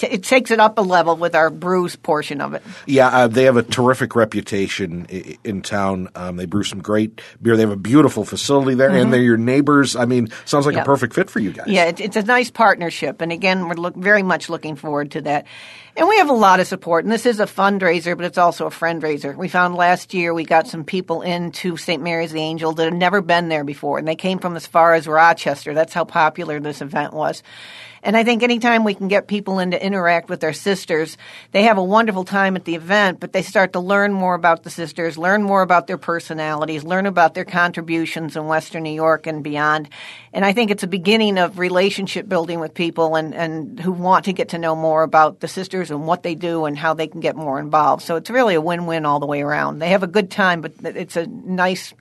t- 0.00 0.06
it 0.08 0.22
takes 0.24 0.50
it 0.50 0.58
up 0.58 0.78
a 0.78 0.82
level 0.82 1.16
with 1.16 1.34
our 1.34 1.50
brews 1.50 1.94
portion 1.96 2.40
of 2.40 2.54
it. 2.54 2.62
Yeah, 2.86 3.08
uh, 3.08 3.28
they 3.28 3.44
have 3.44 3.56
a 3.56 3.62
terrific 3.62 4.16
reputation 4.16 5.06
i- 5.12 5.38
in 5.44 5.62
town. 5.62 6.08
Um, 6.14 6.36
they 6.36 6.46
brew 6.46 6.64
some 6.64 6.80
great 6.82 7.20
beer. 7.40 7.56
They 7.56 7.62
have 7.62 7.70
a 7.70 7.76
beautiful 7.76 8.24
facility 8.24 8.74
there, 8.74 8.90
and 8.90 9.12
they're 9.12 9.20
your 9.22 9.36
neighbors. 9.36 9.94
I 9.96 10.04
mean, 10.06 10.28
sounds 10.44 10.66
like 10.66 10.72
Mm-hmm. 10.72 10.76
Yeah. 10.78 10.82
a 10.82 10.86
perfect 10.86 11.14
fit 11.14 11.30
for 11.30 11.40
you 11.40 11.52
guys. 11.52 11.66
Yeah, 11.68 11.84
it, 11.86 12.00
it's 12.00 12.16
a 12.16 12.22
nice 12.22 12.50
partnership, 12.50 13.20
and 13.20 13.30
again, 13.32 13.68
we're 13.68 13.74
look, 13.74 13.94
very 13.96 14.22
much 14.22 14.48
looking 14.48 14.76
forward 14.76 15.10
to 15.12 15.20
that. 15.22 15.46
And 15.96 16.08
we 16.08 16.16
have 16.18 16.30
a 16.30 16.34
lot 16.34 16.60
of 16.60 16.66
support, 16.68 17.04
and 17.04 17.12
this 17.12 17.26
is 17.26 17.40
a 17.40 17.46
fundraiser, 17.46 18.16
but 18.16 18.24
it's 18.24 18.38
also 18.38 18.66
a 18.66 18.70
friendraiser. 18.70 19.36
We 19.36 19.48
found 19.48 19.74
last 19.74 20.14
year 20.14 20.32
we 20.32 20.44
got 20.44 20.68
some 20.68 20.84
people 20.84 21.22
into 21.22 21.76
St. 21.76 22.00
Mary's 22.02 22.30
the 22.30 22.40
Angel 22.40 22.72
that 22.72 22.84
had 22.84 22.94
never 22.94 23.20
been 23.20 23.48
there 23.48 23.64
before, 23.64 23.98
and 23.98 24.06
they 24.06 24.14
came 24.16 24.38
from 24.38 24.54
as 24.56 24.66
far 24.66 24.94
as 24.94 25.08
Rochester. 25.08 25.74
That's 25.74 25.92
how 25.92 26.04
popular 26.04 26.60
this 26.60 26.80
event 26.80 27.12
was. 27.12 27.42
And 28.02 28.16
I 28.16 28.24
think 28.24 28.42
anytime 28.42 28.84
we 28.84 28.94
can 28.94 29.08
get 29.08 29.26
people 29.26 29.58
in 29.58 29.72
to 29.72 29.84
interact 29.84 30.28
with 30.28 30.40
their 30.40 30.52
sisters, 30.52 31.18
they 31.52 31.64
have 31.64 31.76
a 31.76 31.84
wonderful 31.84 32.24
time 32.24 32.56
at 32.56 32.64
the 32.64 32.74
event, 32.74 33.20
but 33.20 33.32
they 33.32 33.42
start 33.42 33.74
to 33.74 33.80
learn 33.80 34.12
more 34.12 34.34
about 34.34 34.62
the 34.62 34.70
sisters, 34.70 35.18
learn 35.18 35.42
more 35.42 35.62
about 35.62 35.86
their 35.86 35.98
personalities, 35.98 36.82
learn 36.82 37.06
about 37.06 37.34
their 37.34 37.44
contributions 37.44 38.36
in 38.36 38.46
Western 38.46 38.82
New 38.82 38.94
York 38.94 39.26
and 39.26 39.44
beyond. 39.44 39.88
And 40.32 40.44
I 40.44 40.52
think 40.52 40.70
it's 40.70 40.82
a 40.82 40.88
beginning 40.88 41.38
of 41.38 41.58
relationship 41.58 42.28
building 42.28 42.58
with 42.60 42.72
people 42.72 43.16
and, 43.16 43.34
and 43.34 43.78
who 43.78 43.92
want 43.92 44.24
to 44.26 44.32
get 44.32 44.50
to 44.50 44.58
know 44.58 44.74
more 44.74 45.02
about 45.02 45.40
the 45.40 45.48
sisters 45.48 45.90
and 45.90 46.06
what 46.06 46.22
they 46.22 46.34
do 46.34 46.64
and 46.64 46.78
how 46.78 46.94
they 46.94 47.06
can 47.06 47.20
get 47.20 47.36
more 47.36 47.58
involved. 47.58 48.02
So 48.02 48.16
it's 48.16 48.30
really 48.30 48.54
a 48.54 48.60
win-win 48.60 49.04
all 49.04 49.20
the 49.20 49.26
way 49.26 49.42
around. 49.42 49.78
They 49.78 49.90
have 49.90 50.02
a 50.02 50.06
good 50.06 50.30
time, 50.30 50.62
but 50.62 50.72
it's 50.82 51.16
a 51.16 51.26
nice 51.26 51.92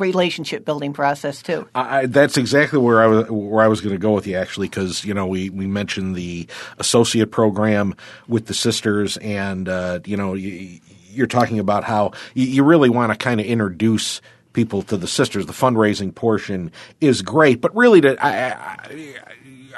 relationship 0.00 0.64
building 0.64 0.92
process 0.92 1.42
too. 1.42 1.68
I, 1.74 2.06
that's 2.06 2.36
exactly 2.36 2.78
where 2.78 3.00
I 3.00 3.06
was 3.06 3.30
where 3.30 3.64
I 3.64 3.68
was 3.68 3.80
going 3.80 3.94
to 3.94 3.98
go 3.98 4.12
with 4.12 4.26
you 4.26 4.36
actually 4.36 4.68
because 4.68 5.04
you 5.04 5.14
know 5.14 5.26
we 5.26 5.50
we 5.50 5.66
mentioned 5.66 6.14
the 6.16 6.46
associate 6.78 7.30
program 7.30 7.94
with 8.26 8.46
the 8.46 8.54
sisters 8.54 9.16
and 9.18 9.68
uh, 9.68 10.00
you 10.04 10.16
know 10.16 10.34
you, 10.34 10.80
you're 11.10 11.26
talking 11.26 11.58
about 11.58 11.84
how 11.84 12.12
you, 12.34 12.46
you 12.46 12.64
really 12.64 12.90
want 12.90 13.12
to 13.12 13.18
kind 13.18 13.40
of 13.40 13.46
introduce 13.46 14.20
people 14.52 14.82
to 14.82 14.96
the 14.96 15.06
sisters. 15.06 15.46
The 15.46 15.52
fundraising 15.52 16.14
portion 16.14 16.72
is 17.00 17.22
great, 17.22 17.60
but 17.60 17.74
really 17.76 18.00
to 18.00 18.16
I, 18.24 18.52
I, 18.52 19.14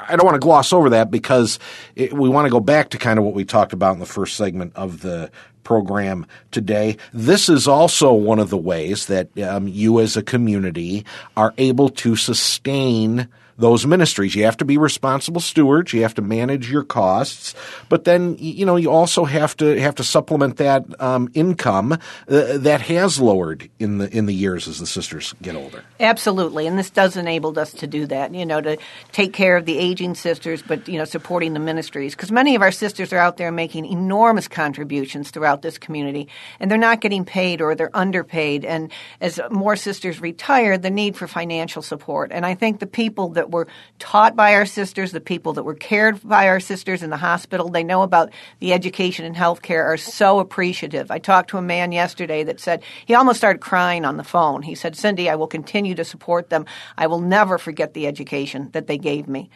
I 0.09 0.15
don't 0.15 0.25
want 0.25 0.35
to 0.35 0.39
gloss 0.39 0.73
over 0.73 0.91
that 0.91 1.11
because 1.11 1.59
it, 1.95 2.13
we 2.13 2.29
want 2.29 2.45
to 2.45 2.51
go 2.51 2.59
back 2.59 2.89
to 2.89 2.97
kind 2.97 3.19
of 3.19 3.25
what 3.25 3.33
we 3.33 3.45
talked 3.45 3.73
about 3.73 3.93
in 3.93 3.99
the 3.99 4.05
first 4.05 4.35
segment 4.35 4.75
of 4.75 5.01
the 5.01 5.31
program 5.63 6.25
today. 6.51 6.97
This 7.13 7.49
is 7.49 7.67
also 7.67 8.13
one 8.13 8.39
of 8.39 8.49
the 8.49 8.57
ways 8.57 9.07
that 9.07 9.37
um, 9.39 9.67
you 9.67 9.99
as 9.99 10.17
a 10.17 10.23
community 10.23 11.05
are 11.35 11.53
able 11.57 11.89
to 11.89 12.15
sustain 12.15 13.27
those 13.57 13.85
ministries. 13.85 14.35
You 14.35 14.45
have 14.45 14.57
to 14.57 14.65
be 14.65 14.77
responsible 14.77 15.41
stewards. 15.41 15.93
You 15.93 16.01
have 16.03 16.15
to 16.15 16.21
manage 16.21 16.71
your 16.71 16.83
costs, 16.83 17.55
but 17.89 18.03
then 18.03 18.35
you 18.39 18.65
know 18.65 18.75
you 18.75 18.91
also 18.91 19.25
have 19.25 19.55
to 19.57 19.79
have 19.79 19.95
to 19.95 20.03
supplement 20.03 20.57
that 20.57 20.85
um, 21.01 21.29
income 21.33 21.93
uh, 21.93 21.97
that 22.27 22.81
has 22.81 23.19
lowered 23.19 23.69
in 23.79 23.97
the 23.97 24.15
in 24.15 24.25
the 24.25 24.33
years 24.33 24.67
as 24.67 24.79
the 24.79 24.87
sisters 24.87 25.33
get 25.41 25.55
older. 25.55 25.83
Absolutely, 25.99 26.67
and 26.67 26.77
this 26.77 26.89
does 26.89 27.17
enable 27.17 27.57
us 27.59 27.71
to 27.73 27.87
do 27.87 28.05
that. 28.07 28.33
You 28.33 28.45
know, 28.45 28.61
to 28.61 28.77
take 29.11 29.33
care 29.33 29.57
of 29.57 29.65
the 29.65 29.77
aging 29.77 30.15
sisters, 30.15 30.61
but 30.61 30.87
you 30.87 30.97
know, 30.97 31.05
supporting 31.05 31.53
the 31.53 31.59
ministries 31.59 32.15
because 32.15 32.31
many 32.31 32.55
of 32.55 32.61
our 32.61 32.71
sisters 32.71 33.13
are 33.13 33.17
out 33.17 33.37
there 33.37 33.51
making 33.51 33.85
enormous 33.85 34.47
contributions 34.47 35.31
throughout 35.31 35.61
this 35.61 35.77
community, 35.77 36.27
and 36.59 36.69
they're 36.69 36.77
not 36.77 37.01
getting 37.01 37.25
paid 37.25 37.61
or 37.61 37.75
they're 37.75 37.95
underpaid. 37.95 38.65
And 38.65 38.91
as 39.19 39.39
more 39.49 39.75
sisters 39.75 40.21
retire, 40.21 40.77
the 40.77 40.89
need 40.89 41.15
for 41.15 41.27
financial 41.27 41.81
support. 41.81 42.31
And 42.31 42.45
I 42.45 42.55
think 42.55 42.79
the 42.79 42.87
people 42.87 43.29
that 43.29 43.40
were 43.49 43.67
taught 43.99 44.35
by 44.35 44.53
our 44.53 44.65
sisters, 44.65 45.11
the 45.11 45.19
people 45.19 45.53
that 45.53 45.63
were 45.63 45.73
cared 45.73 46.19
for 46.19 46.27
by 46.27 46.47
our 46.47 46.59
sisters 46.59 47.01
in 47.01 47.09
the 47.09 47.17
hospital, 47.17 47.69
they 47.69 47.83
know 47.83 48.03
about 48.03 48.29
the 48.59 48.73
education 48.73 49.25
and 49.25 49.35
health 49.35 49.61
care 49.61 49.85
are 49.85 49.97
so 49.97 50.39
appreciative. 50.39 51.09
I 51.09 51.19
talked 51.19 51.49
to 51.49 51.57
a 51.57 51.61
man 51.61 51.91
yesterday 51.91 52.43
that 52.43 52.59
said 52.59 52.83
he 53.05 53.15
almost 53.15 53.37
started 53.37 53.59
crying 53.59 54.05
on 54.05 54.17
the 54.17 54.23
phone. 54.23 54.61
He 54.61 54.75
said, 54.75 54.95
Cindy, 54.95 55.29
I 55.29 55.35
will 55.35 55.47
continue 55.47 55.95
to 55.95 56.05
support 56.05 56.49
them. 56.49 56.65
I 56.97 57.07
will 57.07 57.21
never 57.21 57.57
forget 57.57 57.93
the 57.93 58.07
education 58.07 58.69
that 58.73 58.87
they 58.87 58.97
gave 58.97 59.27
me. 59.27 59.49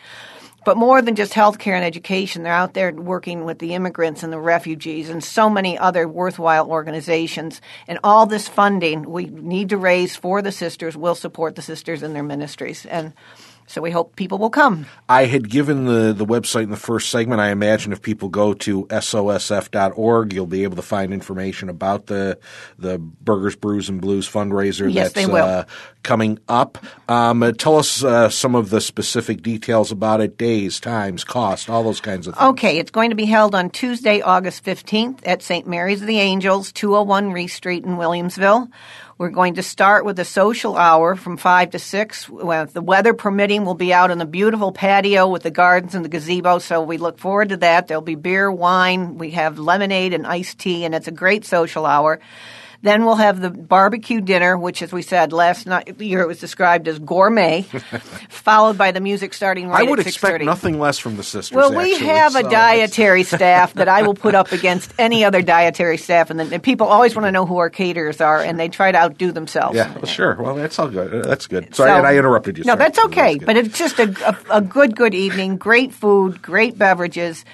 But 0.66 0.78
more 0.78 1.00
than 1.00 1.14
just 1.14 1.34
healthcare 1.34 1.76
and 1.76 1.86
education, 1.86 2.42
they're 2.42 2.52
out 2.52 2.74
there 2.74 2.92
working 2.92 3.46
with 3.46 3.60
the 3.60 3.76
immigrants 3.76 4.24
and 4.24 4.34
the 4.34 4.40
refugees 4.40 5.12
and 5.12 5.24
so 5.24 5.48
many 5.48 5.78
other 5.78 6.08
worthwhile 6.08 6.68
organizations. 6.68 7.62
And 7.88 8.00
all 8.04 8.26
this 8.26 8.48
funding 8.48 9.08
we 9.08 9.26
need 9.26 9.70
to 9.70 9.78
raise 9.78 10.16
for 10.16 10.42
the 10.42 10.52
sisters 10.52 10.98
will 10.98 11.14
support 11.14 11.56
the 11.56 11.62
sisters 11.62 12.02
in 12.02 12.14
their 12.14 12.24
ministries. 12.24 12.84
And 12.88 13.14
so 13.68 13.82
we 13.82 13.92
hope 13.92 14.16
people 14.16 14.38
will 14.38 14.50
come. 14.50 14.86
I 15.10 15.26
had 15.26 15.50
given 15.50 15.86
the, 15.86 16.14
the 16.14 16.26
website 16.26 16.64
in 16.64 16.72
the 16.72 16.78
first 16.78 17.10
segment. 17.10 17.42
I 17.42 17.50
imagine 17.50 17.92
if 17.92 18.02
people 18.02 18.30
go 18.30 18.54
to 18.54 18.86
sosf.org, 18.86 20.34
you'll 20.34 20.46
be 20.46 20.64
able 20.64 20.76
to 20.76 20.82
find 20.82 21.14
information 21.14 21.70
about 21.70 22.08
the 22.08 22.38
the 22.78 22.98
Burgers, 22.98 23.56
Brews, 23.56 23.90
and 23.90 24.02
Blues 24.02 24.30
fundraiser 24.30 24.92
Yes, 24.92 25.14
that's. 25.14 25.28
Uh, 25.30 25.66
coming 26.06 26.40
up. 26.48 26.78
Um, 27.10 27.44
uh, 27.44 27.52
tell 27.52 27.78
us 27.78 28.04
uh, 28.04 28.30
some 28.30 28.56
of 28.56 28.70
the 28.70 28.80
specific 28.80 29.42
details 29.42 29.92
about 29.92 30.22
it 30.22 30.38
days, 30.38 30.80
times, 30.80 31.24
cost, 31.24 31.70
all 31.70 31.84
those 31.84 32.00
kinds 32.00 32.28
of 32.28 32.36
things. 32.36 32.50
Okay, 32.52 32.78
it's 32.78 32.92
going 32.92 33.10
to 33.10 33.16
be 33.16 33.26
held 33.26 33.56
on 33.56 33.72
Tuesday, 33.72 34.22
August 34.22 34.64
15th 34.64 35.20
at 35.26 35.42
St. 35.42 35.68
Mary's 35.68 36.02
of 36.02 36.08
the 36.08 36.20
Angels, 36.20 36.72
201 36.72 37.32
Reist 37.32 37.56
Street 37.56 37.84
in 37.84 37.98
Williamsville. 37.98 38.70
We're 39.18 39.30
going 39.30 39.54
to 39.54 39.64
start 39.64 40.04
with 40.04 40.20
a 40.20 40.26
social 40.26 40.76
hour 40.76 41.16
from 41.16 41.38
5 41.38 41.70
to 41.70 41.80
6. 41.80 42.28
With 42.28 42.74
the 42.74 42.82
weather 42.82 43.14
permitting, 43.14 43.64
we'll 43.64 43.74
be 43.74 43.94
out 43.94 44.12
on 44.12 44.18
the 44.18 44.26
beautiful 44.26 44.74
patio 44.74 45.30
with 45.30 45.44
the 45.44 45.52
gardens 45.52 45.96
and 45.96 46.04
the 46.04 46.10
gazebo, 46.10 46.60
so 46.60 46.82
we 46.82 46.98
look 46.98 47.18
forward 47.18 47.48
to 47.50 47.58
that. 47.58 47.88
There'll 47.88 48.02
be 48.02 48.16
beer, 48.16 48.52
wine, 48.52 49.18
we 49.18 49.32
have 49.32 49.58
lemonade 49.58 50.14
and 50.14 50.28
iced 50.28 50.60
tea, 50.60 50.84
and 50.84 50.94
it's 50.94 51.08
a 51.08 51.12
great 51.12 51.46
social 51.46 51.86
hour. 51.86 52.20
Then 52.86 53.04
we'll 53.04 53.16
have 53.16 53.42
the 53.42 53.50
barbecue 53.50 54.22
dinner, 54.22 54.56
which, 54.56 54.84
as 54.84 54.94
we 54.94 55.02
said 55.02 55.34
last 55.34 55.66
night, 55.66 56.00
year 56.00 56.22
it 56.22 56.28
was 56.28 56.40
described 56.40 56.88
as 56.88 57.00
gourmet, 57.00 57.64
followed 58.30 58.78
by 58.78 58.92
the 58.92 59.00
music 59.00 59.34
starting 59.34 59.68
right 59.70 59.88
I 59.88 59.90
would 59.90 59.98
expect 59.98 60.42
6:30. 60.42 60.46
nothing 60.46 60.80
less 60.80 61.00
from 61.00 61.18
the 61.18 61.24
sisters. 61.24 61.56
Well, 61.56 61.74
we 61.74 61.94
actually, 61.94 62.10
have 62.10 62.36
a 62.36 62.44
dietary 62.44 63.24
staff 63.36 63.74
that 63.74 63.88
I 63.88 64.04
will 64.04 64.14
put 64.14 64.36
up 64.36 64.52
against 64.52 64.94
any 65.00 65.26
other 65.26 65.42
dietary 65.42 65.98
staff, 65.98 66.30
and, 66.30 66.40
then 66.40 66.54
and 66.54 66.62
people 66.62 66.86
always 66.86 67.16
want 67.16 67.26
to 67.26 67.32
know 67.32 67.48
who 67.48 67.58
our 67.58 67.72
caterers 67.72 68.22
are, 68.22 68.44
and 68.44 68.60
they 68.60 68.70
try 68.70 68.92
to 68.92 69.00
outdo 69.00 69.32
themselves. 69.32 69.76
Yeah, 69.76 69.92
well, 69.92 70.06
sure. 70.06 70.36
Well, 70.36 70.54
that's 70.54 70.78
all 70.78 70.88
good. 70.90 71.24
That's 71.24 71.48
good. 71.48 71.74
Sorry, 71.74 71.90
So- 71.90 71.98
and 71.98 72.06
I 72.06 72.16
interrupted 72.18 72.60
you. 72.60 72.66
No, 72.66 72.74
Sorry. 72.74 72.78
that's 72.78 73.00
okay. 73.06 73.38
good. 73.40 73.48
but 73.48 73.58
it's 73.58 73.80
just 73.80 73.98
a, 73.98 74.38
a, 74.52 74.58
a 74.58 74.62
good, 74.62 74.96
good 74.96 75.16
evening. 75.16 75.58
Great 75.58 75.92
food, 75.92 76.40
great 76.40 76.78
beverages. 76.78 77.46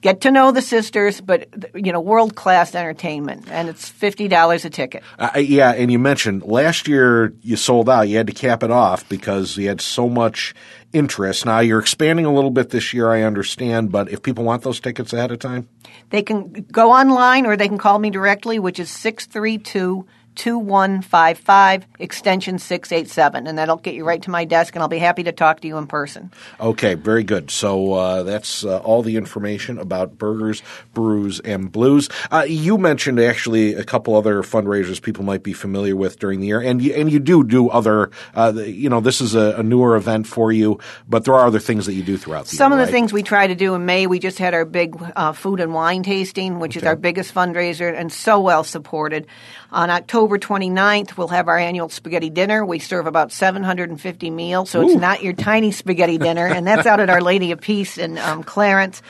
Get 0.00 0.22
to 0.22 0.30
know 0.30 0.52
the 0.52 0.62
sisters, 0.62 1.20
but 1.20 1.48
you 1.74 1.92
know, 1.92 2.00
world 2.00 2.34
class 2.34 2.74
entertainment, 2.74 3.46
and 3.50 3.68
it's 3.68 3.88
fifty 3.88 4.28
dollars 4.28 4.64
a 4.64 4.70
ticket. 4.70 5.02
Uh, 5.18 5.38
yeah, 5.38 5.72
and 5.72 5.90
you 5.90 5.98
mentioned 5.98 6.42
last 6.42 6.88
year 6.88 7.32
you 7.42 7.56
sold 7.56 7.88
out. 7.88 8.08
You 8.08 8.16
had 8.16 8.26
to 8.26 8.32
cap 8.32 8.62
it 8.62 8.70
off 8.70 9.08
because 9.08 9.56
you 9.56 9.68
had 9.68 9.80
so 9.80 10.08
much 10.08 10.54
interest. 10.92 11.46
Now 11.46 11.60
you're 11.60 11.80
expanding 11.80 12.26
a 12.26 12.32
little 12.32 12.50
bit 12.50 12.70
this 12.70 12.92
year, 12.92 13.10
I 13.10 13.22
understand, 13.22 13.92
but 13.92 14.10
if 14.10 14.22
people 14.22 14.44
want 14.44 14.62
those 14.62 14.80
tickets 14.80 15.12
ahead 15.12 15.30
of 15.30 15.38
time, 15.38 15.68
they 16.10 16.22
can 16.22 16.66
go 16.72 16.90
online 16.90 17.46
or 17.46 17.56
they 17.56 17.68
can 17.68 17.78
call 17.78 17.98
me 17.98 18.10
directly, 18.10 18.58
which 18.58 18.80
is 18.80 18.90
six 18.90 19.26
three 19.26 19.58
two. 19.58 20.06
2155 20.40 21.86
extension 21.98 22.58
687 22.58 23.46
and 23.46 23.58
that'll 23.58 23.76
get 23.76 23.94
you 23.94 24.06
right 24.06 24.22
to 24.22 24.30
my 24.30 24.46
desk 24.46 24.74
and 24.74 24.82
I'll 24.82 24.88
be 24.88 24.98
happy 24.98 25.22
to 25.24 25.32
talk 25.32 25.60
to 25.60 25.68
you 25.68 25.76
in 25.76 25.86
person. 25.86 26.32
Okay, 26.58 26.94
very 26.94 27.24
good. 27.24 27.50
So 27.50 27.92
uh, 27.92 28.22
that's 28.22 28.64
uh, 28.64 28.78
all 28.78 29.02
the 29.02 29.18
information 29.18 29.76
about 29.76 30.16
burgers, 30.16 30.62
brews 30.94 31.40
and 31.40 31.70
blues. 31.70 32.08
Uh, 32.30 32.46
you 32.48 32.78
mentioned 32.78 33.20
actually 33.20 33.74
a 33.74 33.84
couple 33.84 34.14
other 34.14 34.42
fundraisers 34.42 35.02
people 35.02 35.24
might 35.24 35.42
be 35.42 35.52
familiar 35.52 35.94
with 35.94 36.18
during 36.18 36.40
the 36.40 36.46
year 36.46 36.60
and 36.60 36.80
you, 36.80 36.94
and 36.94 37.12
you 37.12 37.18
do 37.18 37.44
do 37.44 37.68
other 37.68 38.10
uh, 38.34 38.50
you 38.56 38.88
know 38.88 39.00
this 39.00 39.20
is 39.20 39.34
a, 39.34 39.56
a, 39.58 39.62
newer 39.62 39.94
event 39.94 40.26
for 40.26 40.50
you, 40.50 40.80
but 41.06 41.26
there 41.26 41.34
are 41.34 41.46
other 41.46 41.60
things 41.60 41.84
that 41.84 41.92
you 41.92 42.02
do 42.02 42.16
throughout 42.16 42.46
the 42.46 42.54
year. 42.54 42.58
Some 42.58 42.72
year, 42.72 42.80
of 42.80 42.86
the 42.86 42.90
right? 42.90 42.98
things 42.98 43.12
we 43.12 43.22
try 43.22 43.46
to 43.46 43.54
do 43.54 43.74
in 43.74 43.84
May, 43.84 44.06
we 44.06 44.18
just 44.18 44.38
had 44.38 44.54
our 44.54 44.64
big 44.64 44.96
uh, 45.16 45.32
food 45.32 45.60
and 45.60 45.74
wine 45.74 46.02
tasting, 46.02 46.60
which 46.60 46.78
okay. 46.78 46.84
is 46.84 46.88
our 46.88 46.96
biggest 46.96 47.34
fundraiser 47.34 47.94
and 47.94 48.10
so 48.10 48.40
well 48.40 48.64
supported. 48.64 49.26
On 49.72 49.88
October 49.88 50.36
29th, 50.36 51.16
we'll 51.16 51.28
have 51.28 51.46
our 51.46 51.56
annual 51.56 51.88
spaghetti 51.88 52.28
dinner. 52.28 52.64
We 52.64 52.80
serve 52.80 53.06
about 53.06 53.30
750 53.30 54.30
meals, 54.30 54.70
so 54.70 54.80
Ooh. 54.80 54.86
it's 54.86 55.00
not 55.00 55.22
your 55.22 55.32
tiny 55.32 55.70
spaghetti 55.70 56.18
dinner, 56.18 56.46
and 56.46 56.66
that's 56.66 56.86
out 56.86 56.98
at 56.98 57.08
Our 57.08 57.20
Lady 57.20 57.52
of 57.52 57.60
Peace 57.60 57.96
in 57.96 58.18
um, 58.18 58.42
Clarence. 58.42 59.00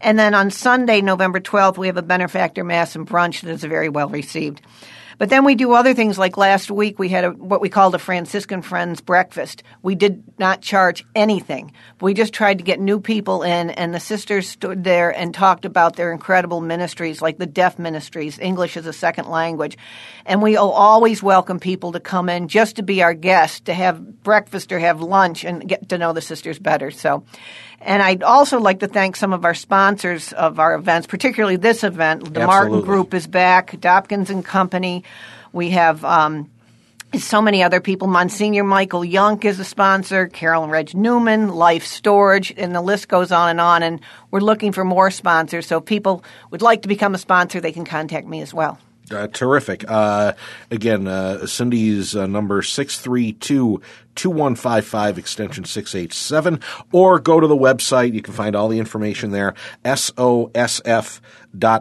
And 0.00 0.18
then 0.18 0.34
on 0.34 0.50
Sunday, 0.50 1.02
November 1.02 1.38
12th, 1.38 1.76
we 1.76 1.88
have 1.88 1.98
a 1.98 2.02
benefactor 2.02 2.64
mass 2.64 2.96
and 2.96 3.06
brunch 3.06 3.42
that 3.42 3.50
is 3.50 3.64
very 3.64 3.90
well 3.90 4.08
received. 4.08 4.62
But 5.18 5.30
then 5.30 5.44
we 5.44 5.54
do 5.54 5.72
other 5.72 5.94
things 5.94 6.18
like 6.18 6.36
last 6.36 6.70
week 6.70 6.98
we 6.98 7.08
had 7.08 7.24
a, 7.24 7.30
what 7.30 7.60
we 7.60 7.68
called 7.68 7.94
a 7.94 7.98
Franciscan 7.98 8.60
Friends 8.60 9.00
breakfast. 9.00 9.62
We 9.82 9.94
did 9.94 10.22
not 10.38 10.60
charge 10.60 11.06
anything. 11.14 11.72
We 12.00 12.12
just 12.12 12.34
tried 12.34 12.58
to 12.58 12.64
get 12.64 12.78
new 12.78 13.00
people 13.00 13.42
in, 13.42 13.70
and 13.70 13.94
the 13.94 14.00
sisters 14.00 14.48
stood 14.48 14.84
there 14.84 15.10
and 15.10 15.32
talked 15.32 15.64
about 15.64 15.96
their 15.96 16.12
incredible 16.12 16.60
ministries, 16.60 17.22
like 17.22 17.38
the 17.38 17.46
deaf 17.46 17.78
ministries, 17.78 18.38
English 18.38 18.76
as 18.76 18.84
a 18.84 18.92
second 18.92 19.28
language. 19.28 19.78
And 20.26 20.42
we 20.42 20.56
always 20.56 21.22
welcome 21.22 21.60
people 21.60 21.92
to 21.92 22.00
come 22.00 22.28
in 22.28 22.48
just 22.48 22.76
to 22.76 22.82
be 22.82 23.02
our 23.02 23.14
guest, 23.14 23.66
to 23.66 23.74
have 23.74 24.22
breakfast 24.22 24.70
or 24.70 24.78
have 24.78 25.00
lunch 25.00 25.44
and 25.44 25.66
get 25.66 25.88
to 25.88 25.98
know 25.98 26.12
the 26.12 26.20
sisters 26.20 26.58
better. 26.58 26.90
So, 26.90 27.24
and 27.80 28.02
I'd 28.02 28.22
also 28.22 28.58
like 28.58 28.80
to 28.80 28.88
thank 28.88 29.16
some 29.16 29.32
of 29.32 29.44
our 29.44 29.54
sponsors 29.54 30.32
of 30.32 30.58
our 30.58 30.74
events, 30.74 31.06
particularly 31.06 31.56
this 31.56 31.84
event. 31.84 32.20
The 32.20 32.40
Absolutely. 32.40 32.46
Martin 32.46 32.80
Group 32.82 33.14
is 33.14 33.26
back, 33.26 33.78
Dopkins 33.80 34.30
and 34.30 34.44
Company. 34.44 35.04
We 35.52 35.70
have 35.70 36.04
um, 36.04 36.50
so 37.14 37.40
many 37.40 37.62
other 37.62 37.80
people. 37.80 38.08
Monsignor 38.08 38.64
Michael 38.64 39.04
Young 39.04 39.42
is 39.42 39.58
a 39.58 39.64
sponsor, 39.64 40.26
Carol 40.28 40.64
and 40.64 40.72
Reg 40.72 40.94
Newman, 40.94 41.48
Life 41.48 41.86
Storage, 41.86 42.52
and 42.56 42.74
the 42.74 42.80
list 42.80 43.08
goes 43.08 43.32
on 43.32 43.48
and 43.50 43.60
on. 43.60 43.82
And 43.82 44.00
we're 44.30 44.40
looking 44.40 44.72
for 44.72 44.84
more 44.84 45.10
sponsors. 45.10 45.66
So 45.66 45.78
if 45.78 45.84
people 45.84 46.24
would 46.50 46.62
like 46.62 46.82
to 46.82 46.88
become 46.88 47.14
a 47.14 47.18
sponsor, 47.18 47.60
they 47.60 47.72
can 47.72 47.84
contact 47.84 48.26
me 48.26 48.40
as 48.42 48.52
well. 48.52 48.78
Uh, 49.10 49.28
terrific. 49.28 49.88
Uh, 49.88 50.32
again, 50.70 51.06
uh, 51.06 51.46
Cindy's 51.46 52.16
uh, 52.16 52.26
number 52.26 52.60
632 52.60 53.80
2155 54.16 55.18
extension 55.18 55.64
687 55.64 56.60
or 56.92 57.18
go 57.18 57.40
to 57.40 57.46
the 57.46 57.56
website. 57.56 58.14
You 58.14 58.22
can 58.22 58.34
find 58.34 58.56
all 58.56 58.68
the 58.68 58.78
information 58.78 59.30
there. 59.30 59.54
SOSF 59.84 61.20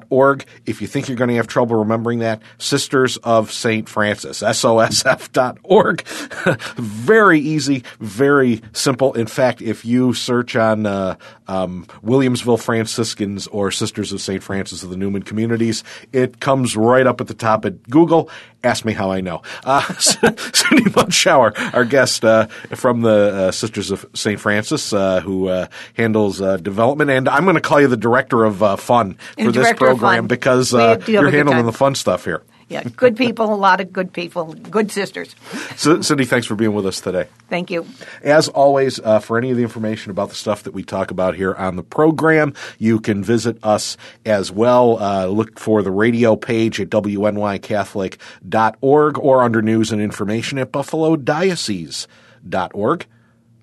org. 0.09 0.45
If 0.65 0.81
you 0.81 0.87
think 0.87 1.07
you're 1.07 1.17
going 1.17 1.29
to 1.29 1.35
have 1.35 1.47
trouble 1.47 1.77
remembering 1.77 2.19
that, 2.19 2.41
Sisters 2.57 3.17
of 3.17 3.51
St. 3.51 3.87
Francis, 3.87 4.41
SOSF.org. 4.41 6.07
very 6.77 7.39
easy, 7.39 7.83
very 7.99 8.61
simple. 8.73 9.13
In 9.13 9.27
fact, 9.27 9.61
if 9.61 9.85
you 9.85 10.13
search 10.13 10.55
on 10.55 10.85
uh, 10.85 11.15
um, 11.47 11.85
Williamsville 12.03 12.61
Franciscans 12.61 13.47
or 13.47 13.71
Sisters 13.71 14.11
of 14.11 14.21
St. 14.21 14.41
Francis 14.41 14.83
of 14.83 14.89
the 14.89 14.97
Neumann 14.97 15.23
Communities, 15.23 15.83
it 16.13 16.39
comes 16.39 16.77
right 16.77 17.07
up 17.07 17.21
at 17.21 17.27
the 17.27 17.33
top 17.33 17.65
at 17.65 17.83
Google. 17.89 18.29
Ask 18.65 18.83
me 18.83 18.93
how 18.93 19.11
I 19.11 19.21
know. 19.21 19.43
Uh, 19.63 19.81
Cindy 19.99 20.89
Munschauer, 20.89 21.53
our 21.73 21.85
guest 21.85 22.25
uh, 22.25 22.47
from 22.71 23.01
the 23.01 23.09
uh, 23.09 23.51
Sisters 23.51 23.91
of 23.91 24.05
St. 24.15 24.39
Francis, 24.39 24.91
uh, 24.91 25.21
who 25.21 25.49
uh, 25.49 25.67
handles 25.93 26.41
uh, 26.41 26.57
development. 26.57 27.11
And 27.11 27.29
I'm 27.29 27.43
going 27.43 27.55
to 27.55 27.61
call 27.61 27.79
you 27.79 27.87
the 27.87 27.95
director 27.95 28.43
of 28.43 28.57
fun 28.79 29.17
for 29.37 29.51
this 29.51 29.73
program 29.73 30.25
because 30.27 30.73
you're 30.73 31.29
handling 31.29 31.65
the 31.67 31.71
fun 31.71 31.93
stuff 31.93 32.25
here. 32.25 32.41
Yeah, 32.67 32.81
good 32.83 33.15
people, 33.15 33.53
a 33.53 33.53
lot 33.53 33.79
of 33.79 33.93
good 33.93 34.11
people, 34.11 34.55
good 34.55 34.91
sisters. 34.91 35.35
So, 35.75 36.01
Cindy, 36.01 36.25
thanks 36.25 36.47
for 36.47 36.55
being 36.55 36.73
with 36.73 36.87
us 36.87 36.99
today. 36.99 37.27
Thank 37.47 37.69
you. 37.69 37.85
As 38.23 38.47
always, 38.47 38.99
uh, 38.99 39.19
for 39.19 39.37
any 39.37 39.51
of 39.51 39.57
the 39.57 39.61
information 39.61 40.09
about 40.09 40.29
the 40.29 40.35
stuff 40.35 40.63
that 40.63 40.73
we 40.73 40.81
talk 40.81 41.11
about 41.11 41.35
here 41.35 41.53
on 41.53 41.75
the 41.75 41.83
program, 41.83 42.55
you 42.79 42.99
can 42.99 43.23
visit 43.23 43.63
us 43.63 43.97
as 44.25 44.51
well. 44.51 44.97
Uh, 44.99 45.27
look 45.27 45.59
for 45.59 45.83
the 45.83 45.91
radio 45.91 46.35
page 46.35 46.81
at 46.81 46.89
wnycatholic.org 46.89 49.19
or 49.19 49.43
under 49.43 49.61
news 49.61 49.91
and 49.91 50.01
information 50.01 50.57
at 50.57 50.71
buffalodiocese.org. 50.71 53.05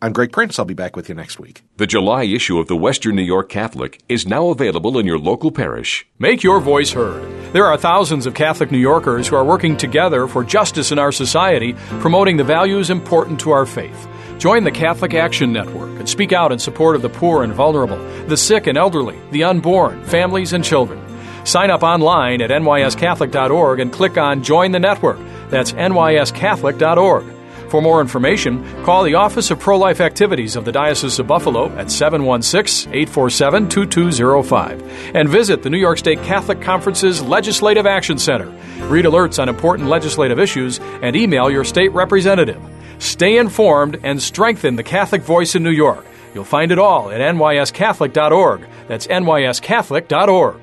I'm 0.02 0.12
Greg 0.12 0.32
Prince. 0.32 0.58
I'll 0.58 0.64
be 0.64 0.74
back 0.74 0.96
with 0.96 1.08
you 1.08 1.14
next 1.14 1.38
week. 1.38 1.62
The 1.76 1.86
July 1.86 2.24
issue 2.24 2.58
of 2.58 2.66
the 2.66 2.74
Western 2.74 3.14
New 3.14 3.22
York 3.22 3.48
Catholic 3.48 4.00
is 4.08 4.26
now 4.26 4.48
available 4.48 4.98
in 4.98 5.06
your 5.06 5.16
local 5.16 5.52
parish. 5.52 6.04
Make 6.18 6.42
your 6.42 6.58
voice 6.58 6.90
heard. 6.90 7.22
There 7.52 7.66
are 7.66 7.76
thousands 7.76 8.26
of 8.26 8.34
Catholic 8.34 8.72
New 8.72 8.78
Yorkers 8.78 9.28
who 9.28 9.36
are 9.36 9.44
working 9.44 9.76
together 9.76 10.26
for 10.26 10.42
justice 10.42 10.90
in 10.90 10.98
our 10.98 11.12
society, 11.12 11.74
promoting 12.00 12.36
the 12.36 12.42
values 12.42 12.90
important 12.90 13.38
to 13.42 13.52
our 13.52 13.64
faith. 13.64 14.08
Join 14.38 14.64
the 14.64 14.72
Catholic 14.72 15.14
Action 15.14 15.52
Network 15.52 15.96
and 16.00 16.08
speak 16.08 16.32
out 16.32 16.50
in 16.50 16.58
support 16.58 16.96
of 16.96 17.02
the 17.02 17.08
poor 17.08 17.44
and 17.44 17.52
vulnerable, 17.52 17.98
the 18.26 18.36
sick 18.36 18.66
and 18.66 18.76
elderly, 18.76 19.20
the 19.30 19.44
unborn, 19.44 20.04
families, 20.06 20.52
and 20.52 20.64
children. 20.64 21.00
Sign 21.46 21.70
up 21.70 21.84
online 21.84 22.42
at 22.42 22.50
nyscatholic.org 22.50 23.78
and 23.78 23.92
click 23.92 24.18
on 24.18 24.42
Join 24.42 24.72
the 24.72 24.80
Network. 24.80 25.20
That's 25.48 25.70
nyscatholic.org. 25.70 27.41
For 27.72 27.80
more 27.80 28.02
information, 28.02 28.62
call 28.84 29.02
the 29.02 29.14
Office 29.14 29.50
of 29.50 29.58
Pro 29.58 29.78
Life 29.78 30.02
Activities 30.02 30.56
of 30.56 30.66
the 30.66 30.72
Diocese 30.72 31.18
of 31.18 31.26
Buffalo 31.26 31.70
at 31.78 31.90
716 31.90 32.92
847 32.92 33.70
2205 33.70 35.16
and 35.16 35.26
visit 35.26 35.62
the 35.62 35.70
New 35.70 35.78
York 35.78 35.96
State 35.96 36.22
Catholic 36.22 36.60
Conference's 36.60 37.22
Legislative 37.22 37.86
Action 37.86 38.18
Center. 38.18 38.52
Read 38.88 39.06
alerts 39.06 39.40
on 39.40 39.48
important 39.48 39.88
legislative 39.88 40.38
issues 40.38 40.80
and 41.00 41.16
email 41.16 41.50
your 41.50 41.64
state 41.64 41.92
representative. 41.92 42.60
Stay 42.98 43.38
informed 43.38 43.98
and 44.02 44.20
strengthen 44.20 44.76
the 44.76 44.82
Catholic 44.82 45.22
voice 45.22 45.54
in 45.54 45.62
New 45.62 45.70
York. 45.70 46.04
You'll 46.34 46.44
find 46.44 46.72
it 46.72 46.78
all 46.78 47.10
at 47.10 47.22
nyscatholic.org. 47.22 48.66
That's 48.86 49.06
nyscatholic.org. 49.06 50.60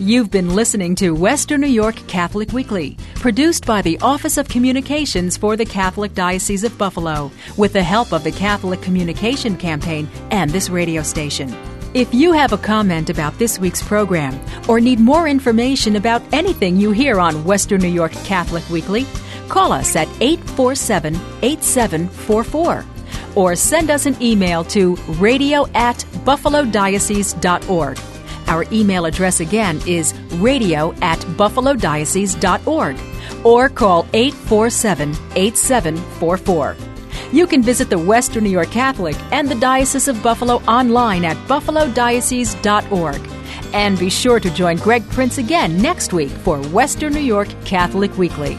You've 0.00 0.30
been 0.30 0.54
listening 0.54 0.94
to 0.96 1.10
Western 1.10 1.60
New 1.60 1.66
York 1.66 1.96
Catholic 2.06 2.52
Weekly, 2.52 2.96
produced 3.16 3.66
by 3.66 3.82
the 3.82 3.98
Office 3.98 4.36
of 4.36 4.48
Communications 4.48 5.36
for 5.36 5.56
the 5.56 5.64
Catholic 5.64 6.14
Diocese 6.14 6.62
of 6.62 6.78
Buffalo, 6.78 7.32
with 7.56 7.72
the 7.72 7.82
help 7.82 8.12
of 8.12 8.22
the 8.22 8.30
Catholic 8.30 8.80
Communication 8.80 9.56
Campaign 9.56 10.08
and 10.30 10.52
this 10.52 10.70
radio 10.70 11.02
station. 11.02 11.52
If 11.94 12.14
you 12.14 12.30
have 12.30 12.52
a 12.52 12.58
comment 12.58 13.10
about 13.10 13.36
this 13.40 13.58
week's 13.58 13.82
program 13.82 14.38
or 14.68 14.78
need 14.78 15.00
more 15.00 15.26
information 15.26 15.96
about 15.96 16.22
anything 16.32 16.76
you 16.76 16.92
hear 16.92 17.18
on 17.18 17.42
Western 17.44 17.80
New 17.80 17.88
York 17.88 18.12
Catholic 18.12 18.68
Weekly, 18.70 19.04
call 19.48 19.72
us 19.72 19.96
at 19.96 20.06
847 20.20 21.16
8744 21.42 22.84
or 23.34 23.56
send 23.56 23.90
us 23.90 24.06
an 24.06 24.16
email 24.22 24.62
to 24.62 24.94
radio 25.18 25.66
at 25.74 25.96
buffalodiocese.org. 26.24 27.98
Our 28.48 28.64
email 28.72 29.04
address 29.04 29.40
again 29.40 29.80
is 29.86 30.14
radio 30.36 30.92
at 31.02 31.18
buffalodiocese.org 31.36 32.96
or 33.44 33.68
call 33.68 34.06
847 34.14 35.10
8744. 35.36 36.76
You 37.32 37.46
can 37.46 37.62
visit 37.62 37.90
the 37.90 37.98
Western 37.98 38.44
New 38.44 38.50
York 38.50 38.70
Catholic 38.70 39.16
and 39.32 39.48
the 39.48 39.54
Diocese 39.54 40.08
of 40.08 40.22
Buffalo 40.22 40.56
online 40.66 41.24
at 41.24 41.36
buffalodiocese.org. 41.46 43.30
And 43.74 43.98
be 43.98 44.08
sure 44.08 44.40
to 44.40 44.50
join 44.50 44.78
Greg 44.78 45.06
Prince 45.10 45.36
again 45.36 45.80
next 45.80 46.14
week 46.14 46.30
for 46.30 46.58
Western 46.68 47.12
New 47.12 47.20
York 47.20 47.48
Catholic 47.66 48.16
Weekly. 48.16 48.58